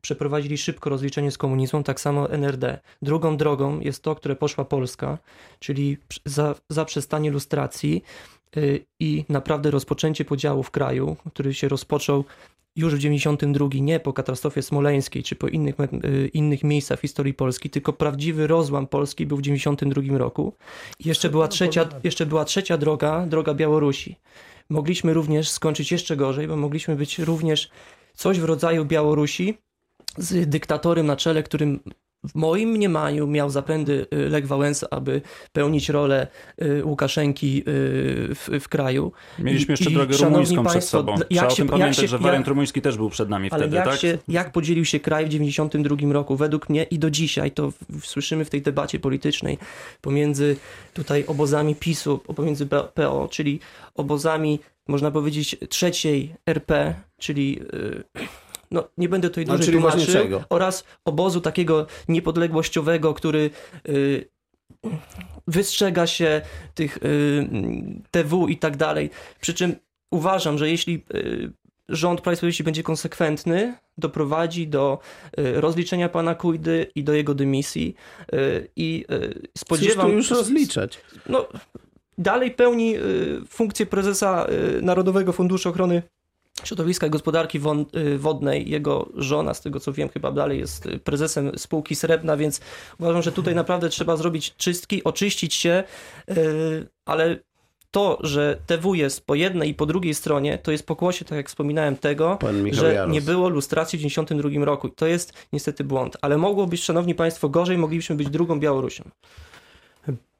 Przeprowadzili 0.00 0.58
szybko 0.58 0.90
rozliczenie 0.90 1.30
z 1.30 1.38
komunizmem, 1.38 1.82
tak 1.82 2.00
samo 2.00 2.30
NRD. 2.30 2.80
Drugą 3.02 3.36
drogą 3.36 3.80
jest 3.80 4.02
to, 4.02 4.14
które 4.14 4.36
poszła 4.36 4.64
Polska, 4.64 5.18
czyli 5.58 5.96
za, 6.24 6.54
zaprzestanie 6.68 7.30
lustracji 7.30 8.04
y, 8.56 8.84
i 9.00 9.24
naprawdę 9.28 9.70
rozpoczęcie 9.70 10.24
podziału 10.24 10.62
w 10.62 10.70
kraju, 10.70 11.16
który 11.32 11.54
się 11.54 11.68
rozpoczął 11.68 12.24
już 12.76 12.94
w 12.94 12.98
92 12.98 13.68
nie 13.74 14.00
po 14.00 14.12
katastrofie 14.12 14.62
smoleńskiej 14.62 15.22
czy 15.22 15.36
po 15.36 15.48
innych, 15.48 15.74
y, 15.80 16.28
innych 16.28 16.64
miejscach 16.64 16.98
w 16.98 17.02
historii 17.02 17.34
Polski, 17.34 17.70
tylko 17.70 17.92
prawdziwy 17.92 18.46
rozłam 18.46 18.86
Polski 18.86 19.26
był 19.26 19.36
w 19.36 19.42
92 19.42 20.18
roku. 20.18 20.52
I 20.98 21.08
jeszcze 21.08 21.30
była 21.30 21.48
trzecia, 21.48 21.88
jeszcze 22.04 22.26
była 22.26 22.44
trzecia 22.44 22.78
droga, 22.78 23.26
droga 23.26 23.54
Białorusi. 23.54 24.16
Mogliśmy 24.68 25.14
również 25.14 25.50
skończyć 25.50 25.92
jeszcze 25.92 26.16
gorzej, 26.16 26.48
bo 26.48 26.56
mogliśmy 26.56 26.96
być 26.96 27.18
również 27.18 27.70
coś 28.14 28.40
w 28.40 28.44
rodzaju 28.44 28.84
Białorusi 28.84 29.58
z 30.18 30.48
dyktatorem 30.48 31.06
na 31.06 31.16
czele, 31.16 31.42
którym 31.42 31.80
w 32.24 32.34
moim 32.34 32.68
mniemaniu 32.68 33.26
miał 33.26 33.50
zapędy 33.50 34.06
y, 34.14 34.16
Lech 34.28 34.46
Wałęsa, 34.46 34.86
aby 34.90 35.20
pełnić 35.52 35.88
rolę 35.88 36.26
y, 36.62 36.84
Łukaszenki 36.84 37.58
y, 37.58 37.62
w, 38.34 38.48
w 38.60 38.68
kraju. 38.68 39.12
Mieliśmy 39.38 39.72
jeszcze 39.72 39.90
I- 39.90 39.94
drogę 39.94 40.16
rumuńską 40.16 40.62
przed 40.64 40.72
państwo, 40.72 40.98
sobą. 40.98 41.14
jak 41.14 41.28
Trzeba 41.30 41.46
o 41.46 41.50
się- 41.50 41.56
tym 41.56 41.64
jak 41.66 41.70
pamiętać, 41.72 41.96
się- 41.96 42.08
że 42.08 42.16
jak- 42.16 42.22
wariant 42.22 42.48
rumuński 42.48 42.82
też 42.82 42.96
był 42.96 43.10
przed 43.10 43.28
nami 43.28 43.50
Ale 43.50 43.60
wtedy, 43.62 43.76
jak, 43.76 43.84
tak? 43.88 44.00
się, 44.00 44.18
jak 44.28 44.52
podzielił 44.52 44.84
się 44.84 45.00
kraj 45.00 45.26
w 45.26 45.28
92 45.28 46.12
roku, 46.12 46.36
według 46.36 46.68
mnie 46.68 46.82
i 46.82 46.98
do 46.98 47.10
dzisiaj, 47.10 47.50
to 47.50 47.70
w, 47.70 48.06
słyszymy 48.06 48.44
w 48.44 48.50
tej 48.50 48.62
debacie 48.62 48.98
politycznej 48.98 49.58
pomiędzy 50.00 50.56
tutaj 50.94 51.24
obozami 51.26 51.74
PiSu, 51.74 52.18
pomiędzy 52.18 52.66
PO, 52.94 53.28
czyli 53.30 53.60
obozami, 53.94 54.58
można 54.88 55.10
powiedzieć, 55.10 55.56
trzeciej 55.68 56.34
RP, 56.46 56.94
czyli 57.18 57.60
y, 57.74 58.04
no, 58.70 58.88
nie 58.98 59.08
będę 59.08 59.28
tutaj 59.28 59.44
No, 59.44 59.56
dłużej 59.56 59.78
właśnie 59.78 60.06
tłumaczył, 60.06 60.40
oraz 60.48 60.84
obozu 61.04 61.40
takiego 61.40 61.86
niepodległościowego, 62.08 63.14
który 63.14 63.50
y, 63.88 64.28
wystrzega 65.46 66.06
się 66.06 66.40
tych 66.74 66.96
y, 66.96 67.48
TW 68.10 68.48
i 68.48 68.56
tak 68.56 68.76
dalej. 68.76 69.10
Przy 69.40 69.54
czym 69.54 69.76
uważam, 70.10 70.58
że 70.58 70.70
jeśli 70.70 71.04
y, 71.14 71.52
rząd 71.88 72.20
Prawa 72.20 72.32
i 72.32 72.36
Sprawiedliwości 72.36 72.64
będzie 72.64 72.82
konsekwentny, 72.82 73.74
doprowadzi 73.98 74.68
do 74.68 74.98
y, 75.38 75.60
rozliczenia 75.60 76.08
pana 76.08 76.34
Kujdy 76.34 76.86
i 76.94 77.04
do 77.04 77.14
jego 77.14 77.34
dymisji 77.34 77.94
y, 78.34 78.68
i 78.76 79.04
y, 79.10 79.48
spodziewam... 79.58 80.06
tu 80.06 80.12
już 80.12 80.30
rozliczać. 80.30 81.00
No, 81.28 81.48
dalej 82.18 82.50
pełni 82.50 82.94
funkcję 83.48 83.86
prezesa 83.86 84.46
Narodowego 84.82 85.32
Funduszu 85.32 85.68
Ochrony 85.68 86.02
Środowiska 86.64 87.06
i 87.06 87.10
Gospodarki 87.10 87.60
y, 87.96 88.18
Wodnej. 88.18 88.70
Jego 88.70 89.08
żona, 89.14 89.54
z 89.54 89.60
tego 89.60 89.80
co 89.80 89.92
wiem, 89.92 90.08
chyba 90.08 90.32
dalej 90.32 90.58
jest 90.58 90.88
prezesem 91.04 91.58
spółki 91.58 91.94
Srebrna, 91.94 92.36
więc 92.36 92.60
uważam, 92.98 93.22
że 93.22 93.32
tutaj 93.32 93.54
naprawdę 93.54 93.88
trzeba 93.88 94.16
zrobić 94.16 94.54
czystki, 94.56 95.04
oczyścić 95.04 95.54
się, 95.54 95.84
y, 96.30 96.86
ale 97.04 97.38
to, 97.90 98.18
że 98.20 98.58
TW 98.66 98.94
jest 98.94 99.26
po 99.26 99.34
jednej 99.34 99.70
i 99.70 99.74
po 99.74 99.86
drugiej 99.86 100.14
stronie, 100.14 100.58
to 100.58 100.72
jest 100.72 100.86
pokłosie, 100.86 101.24
tak 101.24 101.36
jak 101.36 101.48
wspominałem, 101.48 101.96
tego, 101.96 102.38
że 102.72 102.94
Jaros. 102.94 103.14
nie 103.14 103.20
było 103.20 103.48
lustracji 103.48 103.98
w 103.98 104.02
1992 104.02 104.64
roku. 104.64 104.88
To 104.88 105.06
jest 105.06 105.32
niestety 105.52 105.84
błąd, 105.84 106.16
ale 106.22 106.38
mogło 106.38 106.66
być, 106.66 106.84
szanowni 106.84 107.14
państwo, 107.14 107.48
gorzej, 107.48 107.78
moglibyśmy 107.78 108.16
być 108.16 108.28
drugą 108.30 108.60
Białorusią. 108.60 109.04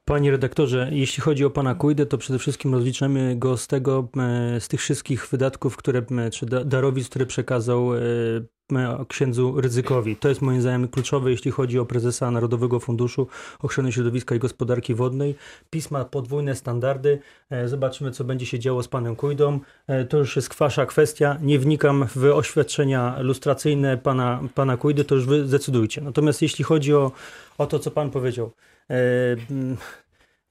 Panie 0.07 0.31
redaktorze, 0.31 0.89
jeśli 0.91 1.23
chodzi 1.23 1.45
o 1.45 1.49
pana 1.49 1.75
Kujdę, 1.75 2.05
to 2.05 2.17
przede 2.17 2.39
wszystkim 2.39 2.73
rozliczamy 2.73 3.35
go 3.35 3.57
z 3.57 3.67
tego, 3.67 4.07
e, 4.17 4.61
z 4.61 4.67
tych 4.67 4.79
wszystkich 4.79 5.27
wydatków, 5.27 5.77
które, 5.77 6.01
e, 6.17 6.29
czy 6.29 6.45
da- 6.45 6.63
darowizn, 6.63 7.09
które 7.09 7.25
przekazał 7.25 7.95
e, 7.95 7.99
księdzu 9.07 9.61
Ryzykowi. 9.61 10.15
To 10.15 10.29
jest 10.29 10.41
moim 10.41 10.61
zdaniem 10.61 10.87
kluczowe, 10.87 11.31
jeśli 11.31 11.51
chodzi 11.51 11.79
o 11.79 11.85
prezesa 11.85 12.31
Narodowego 12.31 12.79
Funduszu 12.79 13.27
Ochrony 13.59 13.91
Środowiska 13.91 14.35
i 14.35 14.39
Gospodarki 14.39 14.95
Wodnej. 14.95 15.35
Pisma 15.69 16.05
podwójne 16.05 16.55
standardy. 16.55 17.19
Zobaczymy, 17.65 18.11
co 18.11 18.23
będzie 18.23 18.45
się 18.45 18.59
działo 18.59 18.83
z 18.83 18.87
panem 18.87 19.15
Kujdą. 19.15 19.59
To 20.09 20.17
już 20.17 20.35
jest 20.35 20.55
wasza 20.55 20.85
kwestia. 20.85 21.37
Nie 21.41 21.59
wnikam 21.59 22.05
w 22.15 22.25
oświadczenia 22.25 23.15
lustracyjne 23.19 23.97
pana, 23.97 24.39
pana 24.55 24.77
Kujdy, 24.77 25.03
to 25.03 25.15
już 25.15 25.25
wy 25.25 25.47
zdecydujcie. 25.47 26.01
Natomiast 26.01 26.41
jeśli 26.41 26.63
chodzi 26.63 26.93
o, 26.93 27.11
o 27.57 27.65
to, 27.65 27.79
co 27.79 27.91
pan 27.91 28.11
powiedział, 28.11 28.51
E, 28.89 29.35
mm, 29.49 29.77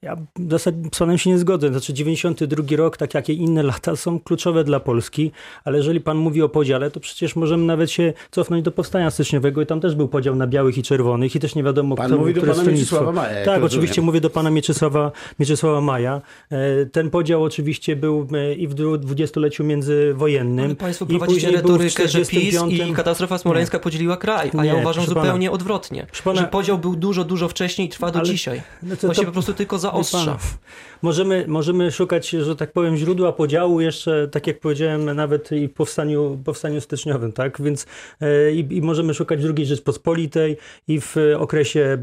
Ja 0.05 0.15
w 0.15 0.51
zasadzie 0.51 0.77
z 0.93 0.99
panem 0.99 1.17
się 1.17 1.29
nie 1.29 1.37
zgodzę. 1.37 1.69
Znaczy 1.69 1.93
92 1.93 2.63
rok, 2.77 2.97
tak 2.97 3.13
jak 3.13 3.29
i 3.29 3.33
inne 3.37 3.63
lata, 3.63 3.95
są 3.95 4.19
kluczowe 4.19 4.63
dla 4.63 4.79
Polski, 4.79 5.31
ale 5.63 5.77
jeżeli 5.77 6.01
pan 6.01 6.17
mówi 6.17 6.41
o 6.41 6.49
podziale, 6.49 6.91
to 6.91 6.99
przecież 6.99 7.35
możemy 7.35 7.63
nawet 7.65 7.91
się 7.91 8.13
cofnąć 8.31 8.63
do 8.65 8.71
powstania 8.71 9.11
styczniowego 9.11 9.61
i 9.61 9.65
tam 9.65 9.79
też 9.81 9.95
był 9.95 10.07
podział 10.07 10.35
na 10.35 10.47
białych 10.47 10.77
i 10.77 10.83
czerwonych 10.83 11.35
i 11.35 11.39
też 11.39 11.55
nie 11.55 11.63
wiadomo, 11.63 11.95
Pan 11.95 12.07
kto, 12.07 12.17
mówi 12.17 12.33
do 12.33 12.41
pana. 12.41 12.63
Mieczysława 12.63 13.11
Maja. 13.11 13.29
Tak, 13.29 13.45
rozumiem. 13.45 13.63
oczywiście 13.65 14.01
mówię 14.01 14.21
do 14.21 14.29
pana 14.29 14.49
Mieczysława, 14.51 15.11
Mieczysława 15.39 15.81
Maja. 15.81 16.21
E, 16.51 16.85
Ten 16.85 17.09
podział 17.09 17.43
oczywiście 17.43 17.95
był 17.95 18.27
e, 18.33 18.53
i 18.53 18.67
w 18.67 18.73
dwu- 18.73 18.97
dwudziestoleciu 18.97 19.63
międzywojennym. 19.63 20.65
Ale 20.65 20.75
państwo 20.75 21.05
i 21.05 21.07
prowadzicie 21.07 21.41
później 21.47 21.61
był 21.63 21.77
w 21.77 21.81
retorykę, 21.81 22.07
że 22.07 22.19
PiS 22.19 22.27
45. 22.27 22.91
i 22.91 22.93
katastrofa 22.93 23.37
smoleńska 23.37 23.79
podzieliła 23.79 24.17
kraj, 24.17 24.51
a 24.57 24.65
ja 24.65 24.73
Nie, 24.73 24.79
uważam 24.79 25.03
proszę 25.03 25.15
pana. 25.15 25.25
zupełnie 25.25 25.51
odwrotnie. 25.51 26.07
Pana- 26.23 26.41
że 26.41 26.47
podział 26.47 26.77
był 26.77 26.95
dużo, 26.95 27.23
dużo 27.23 27.47
wcześniej 27.47 27.87
i 27.87 27.89
trwa 27.89 28.11
do 28.11 28.19
Ale- 28.19 28.29
dzisiaj. 28.29 28.61
No 28.83 28.95
to- 28.95 29.09
to- 29.13 29.23
po 29.25 29.31
prostu 29.31 29.53
tylko 29.53 29.79
Wie 29.79 29.91
ausschafft. 29.95 30.59
Możemy, 31.05 31.45
możemy 31.47 31.91
szukać, 31.91 32.29
że 32.29 32.55
tak 32.55 32.71
powiem, 32.71 32.97
źródła 32.97 33.33
podziału 33.33 33.81
jeszcze, 33.81 34.27
tak 34.27 34.47
jak 34.47 34.59
powiedziałem, 34.59 35.15
nawet 35.15 35.51
i 35.51 35.67
w 35.67 35.73
powstaniu, 35.73 36.39
powstaniu 36.45 36.81
styczniowym, 36.81 37.31
tak? 37.31 37.61
Więc 37.61 37.85
e, 38.21 38.51
i, 38.51 38.77
i 38.77 38.81
możemy 38.81 39.13
szukać 39.13 39.39
II 39.57 39.65
Rzeczpospolitej 39.65 40.57
i 40.87 41.01
w 41.01 41.15
okresie 41.37 41.97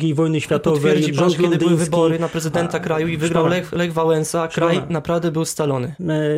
II 0.00 0.14
wojny 0.14 0.40
światowej. 0.40 0.80
Potwierdzi 0.80 1.12
pan, 1.12 1.30
kiedy 1.30 1.56
były 1.56 1.76
wybory 1.76 2.18
na 2.18 2.28
prezydenta 2.28 2.78
A, 2.78 2.80
kraju 2.80 3.08
i 3.08 3.16
wygrał. 3.16 3.46
Lech, 3.46 3.72
Lech 3.72 3.92
Wałęsa, 3.92 4.48
kraj 4.48 4.82
naprawdę 4.88 5.32
był 5.32 5.44
stalony. 5.44 5.94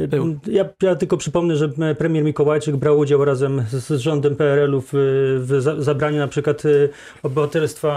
Był. 0.08 0.38
Ja, 0.46 0.64
ja 0.82 0.96
tylko 0.96 1.16
przypomnę, 1.16 1.56
że 1.56 1.68
premier 1.98 2.24
Mikołajczyk 2.24 2.76
brał 2.76 2.98
udział 2.98 3.24
razem 3.24 3.64
z, 3.70 4.00
rządem 4.00 4.36
PRL-u 4.36 4.80
w, 4.80 4.90
w 5.38 5.60
za- 5.60 5.82
zabraniu 5.82 6.18
na 6.18 6.28
przykład 6.28 6.62
e, 6.66 6.68
obywatelstwa 7.22 7.92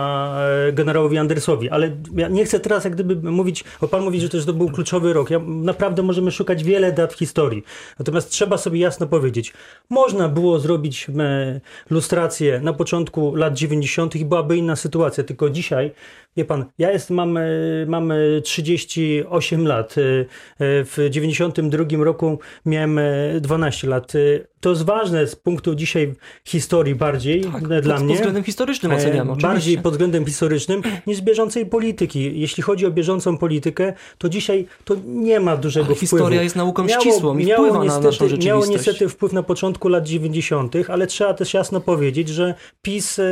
e, 0.67 0.73
generałowi 0.73 1.17
Andersowi. 1.17 1.69
Ale 1.69 1.91
ja 2.15 2.27
nie 2.27 2.45
chcę 2.45 2.59
teraz 2.59 2.83
jak 2.83 2.93
gdyby 2.93 3.31
mówić, 3.31 3.54
bo 3.81 3.87
pan 3.87 4.03
mówi, 4.03 4.21
że 4.21 4.29
też 4.29 4.45
to 4.45 4.53
był 4.53 4.69
kluczowy 4.69 5.13
rok. 5.13 5.29
Ja, 5.29 5.39
naprawdę 5.45 6.03
możemy 6.03 6.31
szukać 6.31 6.63
wiele 6.63 6.91
dat 6.91 7.13
w 7.13 7.17
historii. 7.17 7.63
Natomiast 7.99 8.29
trzeba 8.29 8.57
sobie 8.57 8.79
jasno 8.79 9.07
powiedzieć, 9.07 9.53
można 9.89 10.29
było 10.29 10.59
zrobić 10.59 11.07
e, 11.19 11.61
lustrację 11.89 12.59
na 12.59 12.73
początku 12.73 13.35
lat 13.35 13.53
90. 13.53 14.15
i 14.15 14.25
byłaby 14.25 14.57
inna 14.57 14.75
sytuacja. 14.75 15.23
Tylko 15.23 15.49
dzisiaj 15.49 15.91
Wie 16.37 16.45
pan, 16.45 16.65
ja 16.77 16.91
jest, 16.91 17.09
mam, 17.09 17.37
e, 17.37 17.41
mam 17.87 18.11
e, 18.11 18.15
38 18.43 19.67
lat. 19.67 19.95
E, 19.97 20.01
e, 20.01 20.25
W 20.85 20.97
92 21.09 21.85
roku 22.03 22.39
miałem 22.65 22.97
e, 22.99 23.03
12 23.41 23.87
lat. 23.87 24.13
E, 24.15 24.19
To 24.59 24.69
jest 24.69 24.83
ważne 24.83 25.27
z 25.27 25.35
punktu 25.35 25.75
dzisiaj 25.75 26.13
historii 26.45 26.95
bardziej 26.95 27.41
Tak, 27.43 27.63
e, 27.71 27.81
dla 27.81 27.95
pod, 27.95 28.03
mnie. 28.03 28.07
pod 28.13 28.15
względem 28.17 28.43
historycznym 28.43 28.91
E, 28.91 28.95
oceniamy, 28.95 29.31
Bardziej 29.31 29.49
oczywiście. 29.51 29.81
pod 29.81 29.93
względem 29.93 30.25
historycznym 30.25 30.81
niż 31.07 31.21
bieżącej 31.21 31.65
polityki. 31.65 32.39
Jeśli 32.39 32.63
chodzi 32.63 32.85
o 32.85 32.91
bieżącą 32.91 33.37
politykę, 33.37 33.93
to 34.17 34.29
dzisiaj 34.29 34.65
to 34.85 34.95
nie 35.05 35.39
ma 35.39 35.57
dużego 35.57 35.85
Ale 35.85 35.95
wpływu. 35.95 35.99
historia 36.15 36.41
jest 36.43 36.55
nauką 36.55 36.87
ścisłą 36.87 37.37
i 37.37 37.45
wpływa 37.53 37.79
na 37.79 37.85
naszą 37.85 38.11
rzeczywistość. 38.11 38.45
Miało 38.45 38.65
niestety 38.65 39.09
wpływ 39.09 39.33
na 39.33 39.43
początku 39.43 39.87
lat 39.89 40.07
90., 40.07 40.73
ale 40.89 41.07
trzeba 41.07 41.33
też 41.33 41.53
jasno 41.53 41.81
powiedzieć, 41.81 42.29
że 42.29 42.53
PiS, 42.81 43.19
e, 43.19 43.23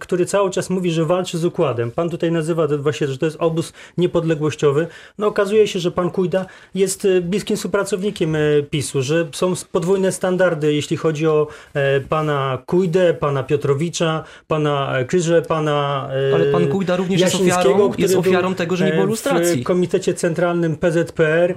który 0.00 0.26
cały 0.26 0.50
czas 0.50 0.70
mówi, 0.70 0.90
że 0.90 1.04
walczy 1.04 1.38
z 1.38 1.44
układem, 1.44 1.90
pan 1.90 2.03
tutaj 2.10 2.32
nazywa 2.32 2.68
to 2.68 2.78
właśnie, 2.78 3.06
że 3.06 3.18
to 3.18 3.26
jest 3.26 3.36
obóz 3.40 3.72
niepodległościowy, 3.98 4.86
no 5.18 5.26
okazuje 5.26 5.68
się, 5.68 5.78
że 5.78 5.90
pan 5.90 6.10
Kujda 6.10 6.46
jest 6.74 7.04
e, 7.04 7.20
bliskim 7.20 7.56
współpracownikiem 7.56 8.36
e, 8.36 8.40
PiSu, 8.70 9.02
że 9.02 9.26
są 9.32 9.52
podwójne 9.72 10.12
standardy, 10.12 10.74
jeśli 10.74 10.96
chodzi 10.96 11.26
o 11.26 11.46
e, 11.74 12.00
pana 12.00 12.58
Kujdę, 12.66 13.14
pana 13.14 13.42
Piotrowicza, 13.42 14.24
pana 14.46 14.94
Kryże, 15.06 15.42
pana 15.42 16.08
Ale 16.34 16.44
pan 16.44 16.68
Kujda 16.68 16.96
również 16.96 17.20
jest 17.20 17.34
ofiarą, 17.34 17.92
jest 17.98 18.16
ofiarą 18.16 18.54
tego, 18.54 18.76
że 18.76 18.86
nie 18.86 18.92
było 18.92 19.04
lustracji. 19.04 19.60
W 19.60 19.64
Komitecie 19.64 20.14
Centralnym 20.14 20.76
PZPR 20.76 21.54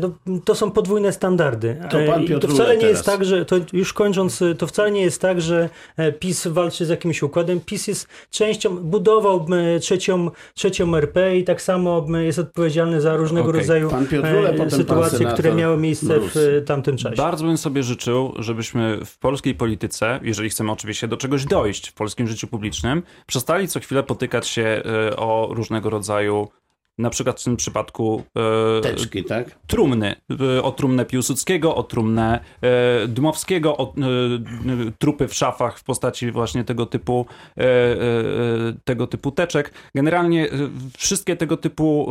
no, 0.00 0.10
to 0.44 0.54
są 0.54 0.70
podwójne 0.70 1.12
standardy. 1.12 1.76
To 1.90 1.98
pan 2.06 2.26
Piotr 2.26 2.46
to 2.46 2.54
wcale 2.54 2.76
nie 2.76 2.86
jest 2.86 3.04
teraz. 3.04 3.18
tak, 3.18 3.26
że 3.26 3.44
to 3.44 3.56
już 3.72 3.92
kończąc, 3.92 4.42
to 4.58 4.66
wcale 4.66 4.90
nie 4.90 5.02
jest 5.02 5.20
tak, 5.20 5.40
że 5.40 5.68
PiS 6.18 6.46
walczy 6.46 6.86
z 6.86 6.88
jakimś 6.88 7.22
układem. 7.22 7.60
PiS 7.60 7.86
jest 7.86 8.08
częścią, 8.30 8.76
budował 8.76 9.46
trzecią, 9.80 10.30
trzecią 10.54 10.96
RP 10.96 11.36
i 11.36 11.44
tak 11.44 11.62
samo 11.62 12.06
jest 12.20 12.38
odpowiedzialny 12.38 13.00
za 13.00 13.16
różnego 13.16 13.48
Okej. 13.48 13.60
rodzaju 13.60 13.90
e, 14.58 14.70
sytuacje, 14.70 15.26
które 15.26 15.54
miały 15.54 15.76
miejsce 15.76 16.20
w 16.20 16.62
tamtym 16.66 16.96
czasie. 16.96 17.16
Bardzo 17.16 17.44
bym 17.44 17.58
sobie 17.58 17.82
życzył, 17.82 18.34
żebyśmy 18.38 19.04
w 19.04 19.18
polskiej 19.18 19.54
polityce, 19.54 20.20
jeżeli 20.22 20.50
chcemy 20.50 20.72
oczywiście 20.72 21.08
do 21.08 21.16
czegoś 21.16 21.44
dojść 21.44 21.88
w 21.88 21.94
polskim 21.94 22.26
życiu 22.26 22.46
publicznym, 22.46 23.02
przestali 23.26 23.68
co 23.68 23.80
chwilę 23.80 24.02
potykać 24.02 24.48
się 24.48 24.82
e, 25.10 25.16
o 25.16 25.48
różnego 25.50 25.90
rodzaju, 25.90 26.48
na 27.00 27.10
przykład 27.10 27.40
w 27.40 27.44
tym 27.44 27.56
przypadku 27.56 28.22
e, 28.78 28.80
Teczki, 28.80 29.24
tak? 29.24 29.58
trumny. 29.66 30.14
E, 30.56 30.62
O 30.62 30.72
trumnę 30.72 31.04
Piłsudskiego, 31.04 31.74
o 31.74 31.82
trumnę 31.82 32.40
e, 32.62 33.08
Dmowskiego, 33.08 33.76
o 33.76 33.84
e, 33.84 33.92
trupy 34.98 35.28
w 35.28 35.34
szafach 35.34 35.78
w 35.78 35.84
postaci 35.84 36.30
właśnie 36.30 36.64
tego 36.64 36.86
typu, 36.86 37.26
e, 37.58 37.62
e, 37.62 37.96
tego 38.84 39.06
typu 39.06 39.30
teczek. 39.32 39.72
Generalnie 39.94 40.48
wszystkie 40.98 41.36
tego 41.36 41.56
typu 41.56 42.08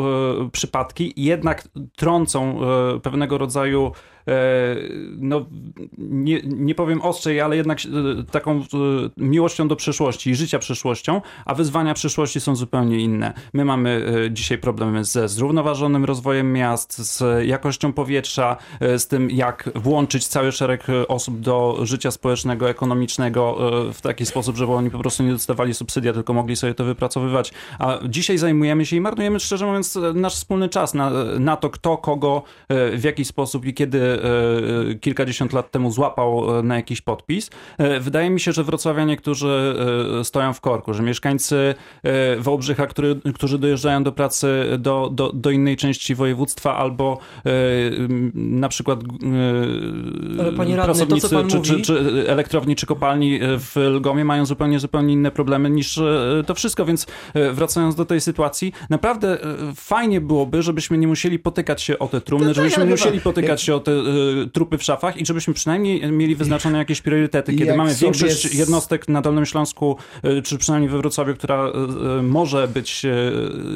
przypadki 0.51 1.13
jednak 1.17 1.67
trącą 1.96 2.60
pewnego 3.03 3.38
rodzaju 3.38 3.91
no, 5.17 5.45
nie, 5.98 6.41
nie 6.43 6.75
powiem 6.75 7.01
ostrzej, 7.01 7.41
ale 7.41 7.57
jednak 7.57 7.79
e, 7.79 8.24
taką 8.24 8.57
e, 8.57 8.63
miłością 9.17 9.67
do 9.67 9.75
przyszłości 9.75 10.29
i 10.29 10.36
życia 10.36 10.59
przyszłością, 10.59 11.21
a 11.45 11.55
wyzwania 11.55 11.93
przyszłości 11.93 12.39
są 12.39 12.55
zupełnie 12.55 13.00
inne. 13.00 13.33
My 13.53 13.65
mamy 13.65 14.05
e, 14.25 14.31
dzisiaj 14.31 14.57
problemy 14.57 15.03
ze 15.03 15.29
zrównoważonym 15.29 16.05
rozwojem 16.05 16.53
miast, 16.53 16.98
z 16.98 17.48
jakością 17.48 17.93
powietrza, 17.93 18.57
e, 18.79 19.00
z 19.00 19.07
tym 19.07 19.31
jak 19.31 19.69
włączyć 19.75 20.27
cały 20.27 20.51
szereg 20.51 20.89
e, 20.89 21.07
osób 21.07 21.39
do 21.39 21.79
życia 21.83 22.12
społecznego, 22.12 22.69
ekonomicznego 22.69 23.57
e, 23.89 23.93
w 23.93 24.01
taki 24.01 24.25
sposób, 24.25 24.57
żeby 24.57 24.74
oni 24.74 24.91
po 24.91 25.00
prostu 25.00 25.24
nie 25.24 25.31
dostawali 25.31 25.74
subsydia, 25.74 26.13
tylko 26.13 26.33
mogli 26.33 26.55
sobie 26.55 26.74
to 26.74 26.83
wypracowywać. 26.83 27.53
A 27.79 28.00
dzisiaj 28.09 28.38
zajmujemy 28.38 28.86
się 28.86 28.95
i 28.95 29.01
marnujemy, 29.01 29.39
szczerze 29.39 29.65
mówiąc, 29.65 29.95
e, 29.95 30.13
nasz 30.13 30.36
wspólny 30.36 30.69
czas 30.69 30.93
na, 30.93 31.09
na 31.39 31.55
to, 31.55 31.69
kto 31.69 31.98
kogo 31.98 32.43
e, 32.69 32.98
w 32.98 33.03
jaki 33.03 33.25
sposób 33.25 33.65
i 33.65 33.74
kiedy 33.74 34.01
e, 34.01 34.18
kilkadziesiąt 35.01 35.53
lat 35.53 35.71
temu 35.71 35.91
złapał 35.91 36.59
e, 36.59 36.63
na 36.63 36.75
jakiś 36.75 37.01
podpis. 37.01 37.49
E, 37.77 37.99
Wydaje 37.99 38.29
mi 38.29 38.39
się, 38.39 38.51
że 38.51 38.63
wrocławianie, 38.63 39.17
którzy 39.17 39.75
e, 40.19 40.23
stoją 40.23 40.53
w 40.53 40.61
korku, 40.61 40.93
że 40.93 41.03
mieszkańcy 41.03 41.75
e, 42.03 42.35
Wałbrzycha, 42.38 42.88
który, 42.88 43.15
którzy 43.35 43.59
dojeżdżają 43.59 44.03
do 44.03 44.11
pracy 44.11 44.65
do, 44.79 45.09
do, 45.13 45.31
do 45.33 45.51
innej 45.51 45.77
części 45.77 46.15
województwa 46.15 46.75
albo 46.77 47.17
e, 47.45 47.49
na 48.35 48.69
przykład 48.69 48.99
e, 48.99 50.51
panie 50.57 50.75
radny, 50.75 51.05
to, 51.05 51.17
co 51.17 51.29
pracownicy 51.29 51.29
pan 51.29 51.47
czy, 51.49 51.57
mówi- 51.57 51.81
czy, 51.81 51.81
czy 51.81 52.23
elektrowni 52.27 52.75
czy 52.75 52.85
kopalni 52.85 53.35
e, 53.35 53.39
w 53.59 53.75
Lgomie 53.75 54.25
mają 54.25 54.45
zupełnie, 54.45 54.79
zupełnie 54.79 55.13
inne 55.13 55.31
problemy 55.31 55.69
niż 55.69 55.97
e, 55.97 56.43
to 56.47 56.55
wszystko, 56.55 56.85
więc 56.85 57.07
e, 57.33 57.51
wracając 57.53 57.95
do 57.95 58.05
tej 58.05 58.21
sytuacji, 58.21 58.73
naprawdę 58.89 59.43
e, 59.43 59.47
fajnie 59.75 60.21
byłoby, 60.21 60.61
żebyśmy 60.61 60.97
nie 60.97 61.07
musieli 61.07 61.39
potykać 61.39 61.81
się 61.81 61.99
o 61.99 62.07
te 62.07 62.21
trumny, 62.21 62.47
No 62.47 62.53
tak, 62.53 62.55
żebyśmy 62.55 62.83
nie 62.85 62.91
musieli 62.91 63.21
potykać 63.21 63.61
się 63.61 63.75
o 63.75 63.79
te 63.79 63.91
e, 63.91 63.95
trupy 64.53 64.77
w 64.77 64.83
szafach 64.83 65.17
i 65.17 65.25
żebyśmy 65.25 65.53
przynajmniej 65.53 66.11
mieli 66.11 66.35
wyznaczone 66.35 66.77
jakieś 66.77 67.01
priorytety. 67.01 67.51
Kiedy 67.53 67.65
Jak 67.65 67.77
mamy 67.77 67.95
większość 67.95 68.55
jednostek 68.55 69.07
na 69.07 69.21
Dolnym 69.21 69.45
Śląsku, 69.45 69.97
e, 70.23 70.41
czy 70.41 70.57
przynajmniej 70.57 70.91
we 70.91 70.97
Wrocławiu, 70.97 71.33
która 71.35 71.67
e, 72.19 72.21
może 72.21 72.67
być 72.67 73.05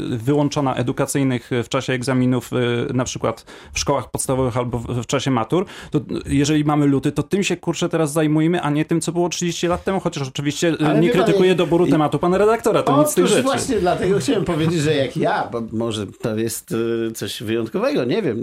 wyłączona 0.10 0.76
edukacyjnych 0.76 1.50
w 1.64 1.70
czasie 1.70 1.94
egzaminów, 1.94 2.52
na 2.94 3.04
przykład 3.04 3.46
w 3.74 3.80
szkołach 3.80 4.12
podstawowych 4.12 4.58
albo 4.58 4.80
w, 4.80 5.06
czasie 5.06 5.32
matur, 5.32 5.66
to 5.92 6.02
jeżeli 6.26 6.66
mamy 6.66 6.86
luty, 6.86 7.12
to 7.12 7.24
tym 7.24 7.44
się 7.44 7.58
kurczę 7.58 7.90
teraz 7.90 8.12
zajmujemy, 8.14 8.62
a 8.62 8.70
nie 8.70 8.86
tym, 8.86 9.02
co 9.02 9.12
było 9.12 9.30
30 9.30 9.68
lat 9.68 9.84
temu, 9.84 10.00
chociaż 10.00 10.28
oczywiście 10.28 10.76
Ale 10.86 11.00
nie 11.00 11.10
krytykuję 11.10 11.50
jak- 11.50 11.58
doboru 11.58 11.88
tematu 11.88 12.20
pana 12.20 12.38
redaktora, 12.38 12.84
to 12.84 13.00
nic 13.00 13.10
z 13.10 13.14
tych 13.14 13.28
rzeczy. 13.28 13.44
właśnie 13.44 13.80
dlatego 13.80 14.20
chciałem 14.20 14.46
powiedzieć, 14.46 14.82
że 14.82 14.96
jak 14.96 15.18
ja, 15.18 15.50
bo 15.52 15.62
może 15.72 16.08
to 16.08 16.38
jest 16.38 16.76
coś 17.16 17.44
wyjątkowego, 17.44 18.04
nie 18.04 18.22
wiem, 18.22 18.42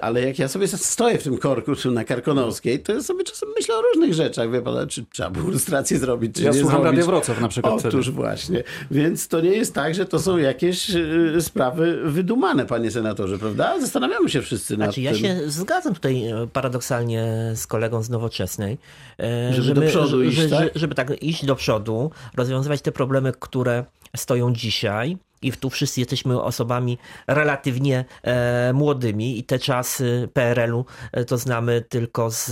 ale 0.00 0.22
jak 0.22 0.38
ja 0.38 0.48
sobie 0.48 0.68
stoję 0.76 1.18
w 1.18 1.22
tym 1.22 1.38
korku 1.38 1.74
czy 1.74 1.90
na 1.90 2.04
Karkonoskiej, 2.04 2.80
to 2.80 2.92
ja 2.92 3.02
sobie 3.02 3.24
czasem 3.24 3.48
myślę 3.56 3.74
o 3.74 3.82
różnych 3.82 4.14
rzeczach, 4.14 4.50
wie 4.50 4.62
pan, 4.62 4.88
czy 4.88 5.04
trzeba 5.12 5.30
było 5.30 5.50
lustrację 5.50 5.98
zrobić, 5.98 6.36
czy 6.36 6.42
Ja 6.42 6.50
nie 6.50 6.60
słucham 6.60 6.80
zrobić. 6.82 6.90
Radio 6.90 7.06
Wrocław 7.06 7.40
na 7.40 7.48
przykład 7.48 7.80
wtedy. 7.80 7.88
Otóż 7.88 8.10
właśnie. 8.10 8.62
Więc 8.90 9.28
to 9.28 9.40
nie 9.40 9.50
jest 9.50 9.74
tak, 9.74 9.94
że 9.94 10.06
to 10.06 10.18
są 10.18 10.36
jakieś 10.36 10.90
e, 10.90 11.40
sprawy 11.40 12.00
wydumane, 12.04 12.66
panie 12.66 12.90
senatorze, 12.90 13.38
prawda? 13.38 13.80
Zastanawiamy 13.80 14.28
się 14.30 14.42
wszyscy 14.42 14.76
nad 14.76 14.86
Znaczy, 14.86 15.00
ja 15.00 15.12
tym. 15.12 15.20
się 15.20 15.40
zgadzam 15.46 15.94
tutaj 15.94 16.26
e, 16.26 16.46
paradoksalnie 16.52 17.52
z 17.54 17.66
kolegą 17.66 18.02
z 18.02 18.10
Nowoczesnej, 18.10 18.78
e, 19.20 19.52
Żeby 19.52 19.80
do 19.80 19.86
przodu 19.86 20.22
iść, 20.22 20.36
że, 20.36 20.48
tak? 20.48 20.68
żeby 20.74 20.94
tak 20.94 21.22
iść 21.22 21.44
do 21.44 21.56
przodu, 21.56 22.10
rozwiązywać 22.36 22.82
te 22.82 22.92
problemy, 22.92 23.32
które 23.40 23.84
stoją 24.16 24.52
dzisiaj. 24.52 25.16
I 25.42 25.52
tu 25.52 25.70
wszyscy 25.70 26.00
jesteśmy 26.00 26.42
osobami 26.42 26.98
relatywnie 27.26 28.04
e, 28.22 28.72
młodymi 28.72 29.38
i 29.38 29.44
te 29.44 29.58
czasy 29.58 30.28
PRL-u 30.32 30.84
e, 31.12 31.24
to 31.24 31.38
znamy 31.38 31.84
tylko 31.88 32.30
z, 32.30 32.50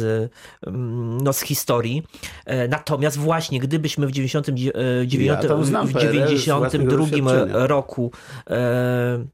mm, 0.67 1.21
no, 1.21 1.33
z 1.33 1.41
historii. 1.41 2.03
E, 2.47 2.69
natomiast 2.69 3.19
właśnie, 3.19 3.61
gdybyśmy 3.61 4.07
w 4.07 4.13
99, 4.13 5.15
Ja 5.15 5.37
tam 5.37 5.65
znam 5.65 5.87
w 5.87 5.93
PRL 5.93 6.39
z 6.39 6.47
własnego 6.49 6.91
92 6.91 7.31
doświadczenia. 7.31 7.67
roku 7.67 8.13
e, 8.51 9.25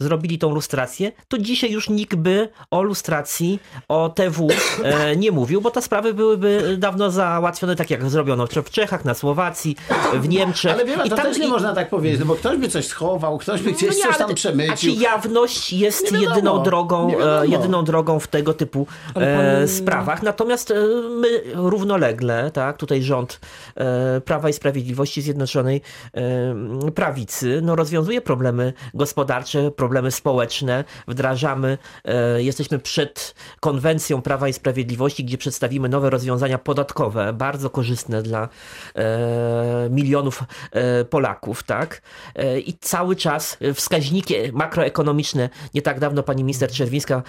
zrobili 0.00 0.38
tą 0.38 0.54
lustrację, 0.54 1.12
to 1.28 1.38
dzisiaj 1.38 1.70
już 1.72 1.88
nikt 1.90 2.14
by 2.14 2.48
o 2.70 2.82
lustracji, 2.82 3.60
o 3.88 4.08
TW 4.08 4.48
e, 4.84 5.16
nie 5.22 5.32
mówił, 5.32 5.60
bo 5.60 5.70
te 5.70 5.82
sprawy 5.82 6.14
byłyby 6.14 6.76
dawno 6.78 7.10
załatwione 7.10 7.76
tak 7.76 7.90
jak 7.90 8.10
zrobiono 8.10 8.46
w 8.46 8.70
Czechach, 8.70 9.04
na 9.04 9.14
Słowacji, 9.14 9.76
w 10.14 10.28
Niemczech. 10.28 10.72
Ale 10.72 10.84
wie 10.84 10.96
pan, 10.96 11.06
I 11.06 11.10
to 11.10 11.16
tam- 11.16 11.26
też 11.26 11.38
nie 11.38 11.46
i- 11.46 11.50
można 11.50 11.74
tak 11.74 11.90
powiedzieć, 11.90 12.20
no 12.20 12.26
bo 12.26 12.34
ktoś 12.34 12.58
by 12.58 12.68
coś 12.68 12.86
schował, 12.86 13.38
ktoś 13.38 13.62
by 13.62 13.72
gdzieś 13.72 13.90
no 13.90 13.96
nie, 13.96 14.02
coś 14.02 14.18
tam 14.18 14.34
przemycił. 14.34 14.72
A 14.72 14.76
czy 14.76 14.90
jawność 14.90 15.72
jest 15.72 16.12
wiadomo, 16.12 16.28
jedyną 16.34 16.62
drogą, 16.62 17.12
e, 17.20 17.46
jedyną 17.46 17.84
drogą 17.84 18.20
w 18.20 18.28
tego 18.28 18.54
typu 18.54 18.86
e, 19.08 19.12
pan- 19.60 19.68
sprawach? 19.68 20.22
Natomiast 20.22 20.70
e, 20.70 20.74
my 21.10 21.28
równolegle, 21.54 22.50
tak, 22.50 22.76
tutaj 22.76 23.02
rząd 23.02 23.40
Prawa 24.24 24.48
i 24.48 24.52
Sprawiedliwości 24.52 25.22
Zjednoczonej 25.22 25.80
Prawicy, 26.94 27.60
no 27.62 27.76
rozwiązuje 27.76 28.20
problemy 28.20 28.72
gospodarcze, 28.94 29.67
problemy 29.70 30.10
społeczne, 30.10 30.84
wdrażamy, 31.08 31.78
e, 32.04 32.42
jesteśmy 32.42 32.78
przed 32.78 33.34
konwencją 33.60 34.22
Prawa 34.22 34.48
i 34.48 34.52
Sprawiedliwości, 34.52 35.24
gdzie 35.24 35.38
przedstawimy 35.38 35.88
nowe 35.88 36.10
rozwiązania 36.10 36.58
podatkowe, 36.58 37.32
bardzo 37.32 37.70
korzystne 37.70 38.22
dla 38.22 38.48
e, 38.94 39.88
milionów 39.90 40.42
e, 40.72 41.04
Polaków, 41.04 41.62
tak? 41.62 42.02
I 42.66 42.74
cały 42.80 43.16
czas 43.16 43.58
wskaźniki 43.74 44.34
makroekonomiczne, 44.52 45.48
nie 45.74 45.82
tak 45.82 46.00
dawno 46.00 46.22
pani 46.22 46.44
minister 46.44 46.70
Czerwińska, 46.70 47.22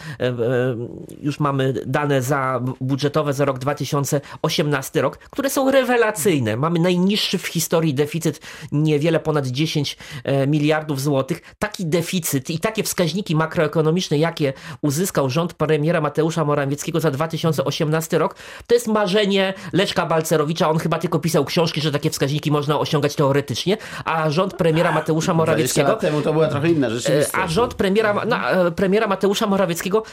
już 1.21 1.39
mamy 1.39 1.73
dane 1.86 2.21
za 2.21 2.62
budżetowe 2.82 3.34
za 3.34 3.45
rok 3.45 3.60
2018 3.60 5.02
rok, 5.02 5.17
które 5.17 5.49
są 5.49 5.71
rewelacyjne. 5.71 6.58
Mamy 6.58 6.80
najniższy 6.80 7.38
w 7.38 7.47
historii 7.47 7.93
deficyt, 7.93 8.39
niewiele 8.71 9.19
ponad 9.19 9.47
10 9.47 9.97
e, 10.23 10.47
miliardów 10.47 11.02
złotych. 11.02 11.41
Taki 11.60 11.86
deficyt 11.86 12.29
deficyt 12.34 12.50
i 12.50 12.60
takie 12.60 12.84
wskaźniki 12.84 13.36
makroekonomiczne, 13.36 14.18
jakie 14.18 14.54
uzyskał 14.82 15.30
rząd 15.30 15.54
premiera 15.54 16.02
Mateusza 16.02 16.46
Morawieckiego 16.46 17.00
za 17.00 17.12
2018 17.12 18.18
rok, 18.18 18.36
to 18.68 18.74
jest 18.74 18.88
marzenie 18.88 19.54
Leszka 19.74 20.06
Balcerowicza. 20.06 20.70
On 20.70 20.78
chyba 20.78 21.00
tylko 21.00 21.20
pisał 21.20 21.46
książki, 21.46 21.82
że 21.82 21.92
takie 21.92 22.10
wskaźniki 22.10 22.52
można 22.52 22.80
osiągać 22.80 23.15
teoretycznie, 23.15 23.78
a 24.06 24.30
rząd 24.30 24.54
premiera 24.54 24.92
Mateusza 24.92 25.34
20 25.34 25.34
Morawieckiego 25.34 25.94
temu 25.94 26.22
to 26.22 26.34
była 26.34 26.48
trochę 26.48 26.70
inna 26.70 26.88
E, 26.88 26.92
rzeczywistość. 26.92 27.44
A 27.44 27.48
rząd 27.48 27.74
premiera, 27.74 28.13
e, 28.13 28.72
premiera 28.72 29.08
Mateusza 29.08 29.48
Morawieckiego 29.48 30.04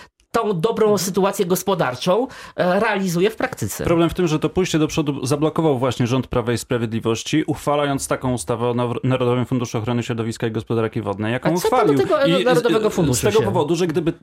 tą 0.43 0.61
dobrą 0.61 0.99
sytuację 0.99 1.47
gospodarczą 1.47 2.27
e, 2.57 2.81
realizuje 2.81 3.31
w 3.31 3.37
praktyce. 3.37 3.85
Problem 3.85 4.11
w 4.11 4.15
tym, 4.15 4.27
że 4.29 4.39
to 4.39 4.49
pójście 4.49 4.79
do 4.79 4.87
przodu 4.89 5.27
zablokował 5.27 5.79
właśnie 5.79 6.07
rząd 6.07 6.27
Prawa 6.27 6.53
i 6.53 6.59
Sprawiedliwości, 6.59 7.45
uchwalając 7.47 8.09
taką 8.09 8.33
ustawę 8.33 8.67
o 8.69 8.75
Narodowym 9.05 9.47
Funduszu 9.47 9.79
Ochrony 9.79 10.03
Środowiska 10.03 10.47
i 10.47 10.51
Gospodarki 10.51 11.03
Wodnej, 11.03 11.33
jaką 11.33 11.49
A 11.53 11.57
co 11.57 11.69
uchwalił. 11.69 11.95
do 11.95 12.03
tego 12.03 12.25
I 12.27 12.45
Narodowego 12.45 12.91
Funduszu 12.91 13.21
Z 13.21 13.23
tego 13.23 13.39
się- 13.39 13.45
powodu, 13.45 13.77
że 13.77 13.87
gdyby 13.87 14.11
e, 14.11 14.15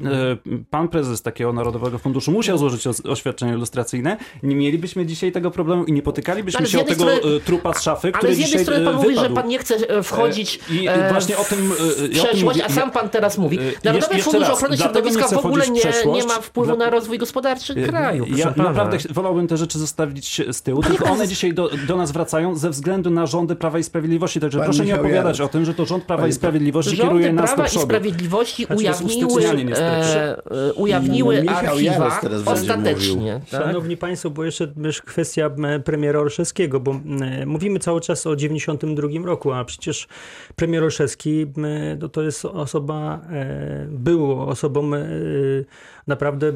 pan 0.69 0.88
prezes 0.88 1.21
takiego 1.21 1.54
Narodowego 1.54 1.97
Funduszu 1.97 2.32
musiał 2.32 2.58
złożyć 2.58 2.88
oświadczenie 3.10 3.54
ilustracyjne, 3.54 4.17
nie 4.43 4.56
mielibyśmy 4.56 5.06
dzisiaj 5.06 5.32
tego 5.32 5.52
problemu 5.52 5.84
i 5.86 5.91
nie 5.93 6.02
potykalibyśmy 6.02 6.58
Ale 6.58 6.67
się 6.67 6.80
o 6.82 6.84
tego 6.84 6.93
strony- 6.95 7.36
e, 7.38 7.39
trupa 7.39 7.73
z 7.73 7.82
szafy, 7.82 8.12
który 8.12 8.28
Ale 8.28 8.36
z 8.36 8.39
jednej 8.39 8.52
dzisiaj 8.52 8.63
strony 8.65 8.86
pan 8.86 8.93
e, 8.93 8.97
mówi, 8.97 9.10
że 9.15 9.21
wypadł. 9.21 9.36
pan 9.36 9.47
nie 9.47 9.60
chce 9.60 10.04
wchodzić 10.04 10.60
I 10.71 10.88
e, 10.88 11.10
właśnie 11.12 11.38
o 11.38 11.43
tym, 11.43 11.60
e, 11.60 11.76
w 11.76 11.80
ja 11.80 11.84
o 11.86 11.95
tym 11.95 12.12
przeszłość, 12.12 12.43
mówię. 12.43 12.65
a 12.65 12.69
sam 12.69 12.91
pan 12.91 13.10
teraz 13.10 13.38
mówi. 13.38 13.60
Narodowy 13.84 14.21
Fundusz 14.21 14.41
raz, 14.41 14.52
Ochrony 14.58 14.78
Środowiska 14.78 15.28
w 15.28 15.34
ogóle 15.45 15.67
nie, 15.69 15.80
przeszłość. 15.82 16.02
Nie 16.05 16.23
ma 16.23 16.33
wpływu 16.41 16.75
Dla- 16.75 16.85
na 16.85 16.91
rozwój 16.91 17.17
gospodarczy 17.17 17.75
kraju. 17.75 18.25
Ja 18.35 18.51
pana. 18.51 18.69
naprawdę 18.69 18.97
wolałbym 19.09 19.47
te 19.47 19.57
rzeczy 19.57 19.79
zostawić 19.79 20.41
z 20.51 20.61
tyłu, 20.61 20.79
niech 20.79 20.87
tylko 20.87 21.03
pan 21.03 21.13
one 21.13 21.27
dzisiaj 21.27 21.53
do, 21.53 21.69
do 21.87 21.97
nas 21.97 22.11
wracają 22.11 22.55
ze 22.55 22.69
względu 22.69 23.09
na 23.09 23.25
rządy 23.25 23.55
Prawa 23.55 23.79
i 23.79 23.83
Sprawiedliwości. 23.83 24.39
Także 24.39 24.57
Pan 24.57 24.65
proszę 24.67 24.85
nie 24.85 24.95
opowiadać 24.95 25.39
Jarosz. 25.39 25.49
o 25.49 25.53
tym, 25.53 25.65
że 25.65 25.73
to 25.73 25.85
rząd 25.85 26.03
Prawa 26.03 26.21
Panie- 26.23 26.29
i 26.29 26.33
Sprawiedliwości 26.33 26.95
Rządy 26.95 27.03
kieruje 27.13 27.33
nas 27.33 27.49
do 27.49 27.55
Prawa 27.55 27.67
i 27.67 27.69
przodu. 27.69 27.85
Sprawiedliwości 27.85 28.65
Znaczy, 28.65 28.75
ujawniły, 28.81 29.75
e, 29.77 30.37
e, 30.69 30.73
ujawniły 30.73 31.43
No, 31.43 31.51
archiwa 31.51 32.19
ostatecznie. 32.45 33.41
Tak? 33.51 33.61
Szanowni 33.63 33.97
Państwo, 33.97 34.29
bo 34.29 34.43
jeszcze 34.43 34.73
kwestia 35.05 35.49
premiera 35.85 36.19
Olszewskiego, 36.19 36.79
bo 36.79 36.99
mówimy 37.45 37.79
cały 37.79 38.01
czas 38.01 38.27
o 38.27 38.35
92 38.35 39.25
roku, 39.25 39.51
a 39.53 39.65
przecież 39.65 40.07
premier 40.55 40.83
Olszewski 40.83 41.45
no, 41.99 42.09
to 42.09 42.21
jest 42.21 42.45
osoba, 42.45 43.21
e, 43.31 43.85
był 43.89 44.41
osobą 44.41 44.95
e, 44.95 44.99
naprawdę, 46.08 46.53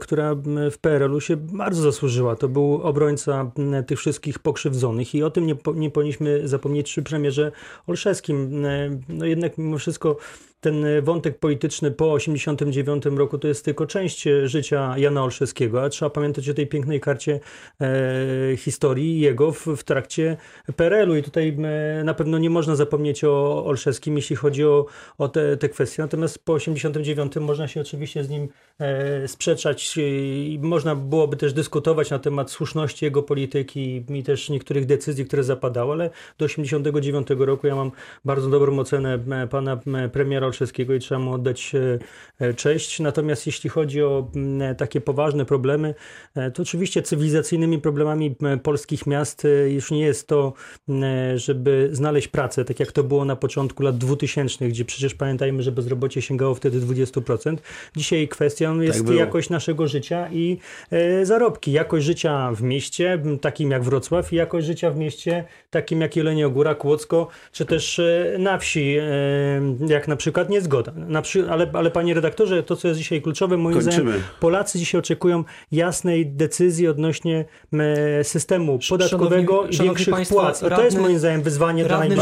która 0.00 0.34
w 0.70 0.78
PRL-u 0.80 1.20
się 1.20 1.36
bardzo 1.36 1.82
zasłużyła. 1.82 2.36
To 2.36 2.48
był 2.48 2.82
obrońca 2.82 3.50
tych 3.86 3.98
wszystkich 3.98 4.38
pokrzywdzonych 4.38 5.14
i 5.14 5.22
o 5.22 5.30
tym 5.30 5.46
nie, 5.46 5.56
nie 5.74 5.90
powinniśmy 5.90 6.48
zapomnieć 6.48 6.86
przy 6.86 7.02
premierze 7.02 7.52
Olszewskim. 7.86 8.64
No 9.08 9.26
jednak 9.26 9.58
mimo 9.58 9.78
wszystko 9.78 10.16
ten 10.64 10.84
wątek 11.02 11.38
polityczny 11.38 11.90
po 11.90 12.12
89 12.12 13.04
roku 13.06 13.38
to 13.38 13.48
jest 13.48 13.64
tylko 13.64 13.86
część 13.86 14.26
e, 14.26 14.48
życia 14.48 14.98
Jana 14.98 15.22
Olszewskiego, 15.24 15.82
a 15.82 15.88
trzeba 15.88 16.10
pamiętać 16.10 16.48
o 16.48 16.54
tej 16.54 16.66
pięknej 16.66 17.00
karcie 17.00 17.40
e, 17.80 18.56
historii 18.56 19.20
jego 19.20 19.52
w, 19.52 19.66
w 19.66 19.84
trakcie 19.84 20.36
PRL-u 20.76 21.16
i 21.16 21.22
tutaj 21.22 21.56
e, 22.00 22.04
na 22.04 22.14
pewno 22.14 22.38
nie 22.38 22.50
można 22.50 22.76
zapomnieć 22.76 23.24
o 23.24 23.64
Olszewskim, 23.66 24.16
jeśli 24.16 24.36
chodzi 24.36 24.64
o, 24.64 24.86
o 25.18 25.28
te, 25.28 25.56
te 25.56 25.68
kwestie. 25.68 26.02
Natomiast 26.02 26.44
po 26.44 26.52
89 26.52 27.36
można 27.36 27.68
się 27.68 27.80
oczywiście 27.80 28.24
z 28.24 28.28
nim 28.28 28.48
e, 28.78 29.28
sprzeczać 29.28 29.94
i 29.96 30.58
można 30.62 30.94
byłoby 30.94 31.36
też 31.36 31.52
dyskutować 31.52 32.10
na 32.10 32.18
temat 32.18 32.50
słuszności 32.50 33.04
jego 33.04 33.22
polityki 33.22 34.04
i 34.08 34.22
też 34.22 34.50
niektórych 34.50 34.86
decyzji, 34.86 35.24
które 35.24 35.44
zapadały, 35.44 35.92
ale 35.92 36.10
do 36.38 36.44
89 36.44 37.28
roku 37.38 37.66
ja 37.66 37.74
mam 37.74 37.90
bardzo 38.24 38.50
dobrą 38.50 38.78
ocenę 38.78 39.18
e, 39.30 39.46
pana 39.46 39.80
e, 39.94 40.08
premiera 40.08 40.46
Olszewskiego 40.54 40.94
i 40.94 40.98
trzeba 40.98 41.18
mu 41.18 41.32
oddać 41.32 41.72
e, 41.74 41.98
e, 42.46 42.54
cześć. 42.54 43.00
Natomiast 43.00 43.46
jeśli 43.46 43.70
chodzi 43.70 44.02
o 44.02 44.30
m, 44.36 44.74
takie 44.76 45.00
poważne 45.00 45.44
problemy, 45.44 45.94
e, 46.34 46.50
to 46.50 46.62
oczywiście 46.62 47.02
cywilizacyjnymi 47.02 47.78
problemami 47.78 48.36
polskich 48.62 49.06
miast 49.06 49.44
e, 49.44 49.70
już 49.70 49.90
nie 49.90 50.00
jest 50.00 50.28
to, 50.28 50.52
żeby 51.34 51.88
znaleźć 51.92 52.28
pracę, 52.28 52.64
tak 52.64 52.80
jak 52.80 52.92
to 52.92 53.04
było 53.04 53.24
na 53.24 53.36
początku 53.36 53.82
lat 53.82 53.98
2000, 53.98 54.68
gdzie 54.68 54.84
przecież 54.84 55.14
pamiętajmy, 55.14 55.62
że 55.62 55.72
bezrobocie 55.72 56.22
sięgało 56.22 56.54
wtedy 56.54 56.80
20%. 56.80 57.56
Dzisiaj 57.96 58.28
kwestią 58.28 58.80
jest 58.80 59.04
było. 59.04 59.18
jakość 59.18 59.50
naszego 59.50 59.88
życia 59.88 60.28
i 60.32 60.58
e, 60.90 61.26
zarobki. 61.26 61.72
Jakość 61.72 62.06
życia 62.06 62.52
w 62.52 62.62
mieście, 62.62 63.22
takim 63.40 63.70
jak 63.70 63.84
Wrocław 63.84 64.32
i 64.32 64.36
jakość 64.36 64.66
życia 64.66 64.90
w 64.90 64.96
mieście 64.96 65.44
takim 65.74 66.00
jak 66.00 66.16
Jelenia 66.16 66.48
Góra, 66.48 66.74
Kłodzko, 66.74 67.28
czy 67.52 67.64
też 67.64 67.98
e, 67.98 68.36
na 68.38 68.58
wsi, 68.58 68.96
e, 68.98 69.86
jak 69.88 70.08
na 70.08 70.16
przykład 70.16 70.43
Niezgoda. 70.48 70.92
Na 70.96 71.22
przy, 71.22 71.50
ale, 71.50 71.70
ale 71.72 71.90
panie 71.90 72.14
redaktorze, 72.14 72.62
to 72.62 72.76
co 72.76 72.88
jest 72.88 72.98
dzisiaj 72.98 73.22
kluczowe, 73.22 73.56
moim 73.56 73.76
Kończymy. 73.80 74.02
zdaniem 74.10 74.22
Polacy 74.40 74.78
dzisiaj 74.78 74.98
oczekują 74.98 75.44
jasnej 75.72 76.26
decyzji 76.26 76.88
odnośnie 76.88 77.44
systemu 78.22 78.78
podatkowego 78.88 79.52
Szanowni- 79.62 79.74
i 79.74 79.84
większych 79.84 80.14
państwo, 80.14 80.34
płac. 80.34 80.62
I 80.62 80.68
to 80.68 80.84
jest 80.84 80.98
moim 80.98 81.18
zdaniem 81.18 81.42
wyzwanie 81.42 81.84
dla 81.84 81.98
Majt, 81.98 82.14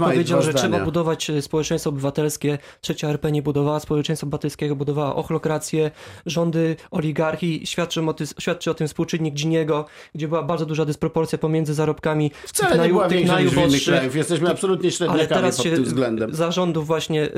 powiedział, 0.00 0.42
że 0.42 0.54
trzeba 0.54 0.84
budować 0.84 1.30
e, 1.30 1.42
społeczeństwo 1.42 1.90
obywatelskie. 1.90 2.58
Trzecia 2.80 3.08
RP 3.08 3.32
nie 3.32 3.42
budowała 3.42 3.80
społeczeństwa 3.80 4.24
obywatelskiego, 4.26 4.76
budowała 4.76 5.16
ochlokrację, 5.16 5.90
rządy 6.26 6.76
oligarchii. 6.90 7.66
Świadczy 7.66 8.00
o, 8.02 8.12
tym, 8.14 8.26
świadczy 8.38 8.70
o 8.70 8.74
tym 8.74 8.86
współczynnik 8.88 9.34
Giniego, 9.34 9.84
gdzie 10.14 10.28
była 10.28 10.42
bardzo 10.42 10.66
duża 10.66 10.84
dysproporcja 10.84 11.38
pomiędzy 11.38 11.74
zarobkami 11.74 12.30
Wcale 12.46 12.88
nie 12.88 12.92
niż 12.92 13.02
w 13.02 13.12
innych 13.12 13.26
najuboższych. 13.28 13.84
krajów. 13.84 14.16
Jesteśmy 14.16 14.50
absolutnie 14.50 14.90
średniakami 14.90 15.50
pod 15.52 15.62
tym 15.62 15.84
względem. 15.84 16.34
zarządów 16.34 16.86
właśnie 16.86 17.24
y, 17.24 17.30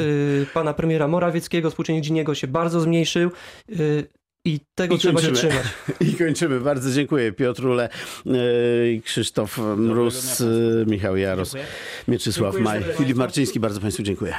pana 0.55 0.75
premiera 0.75 1.09
Morawieckiego, 1.09 1.70
współczynnik 1.70 2.05
Giniego 2.05 2.35
się 2.35 2.46
bardzo 2.46 2.81
zmniejszył. 2.81 3.31
Y, 3.70 4.07
I 4.44 4.61
tego 4.75 4.94
I 4.94 4.98
trzeba 4.98 5.20
się 5.20 5.33
trzymać. 5.33 5.66
I 6.12 6.14
kończymy. 6.14 6.61
Bardzo 6.61 6.90
dziękuję. 6.92 7.33
Piotr 7.33 7.66
Ule, 7.66 7.88
yy, 8.27 9.01
Krzysztof 9.05 9.59
Mróz, 9.77 10.42
Michał 10.87 11.16
Jaros, 11.16 11.55
Mieczysław 12.09 12.55
Dziękuję 12.55 12.81
Maj. 12.81 12.94
Filip 12.96 13.16
Marczyński. 13.16 13.61
Bardzo 13.61 13.81
Państwu 13.81 14.03
dziękuję. 14.03 14.35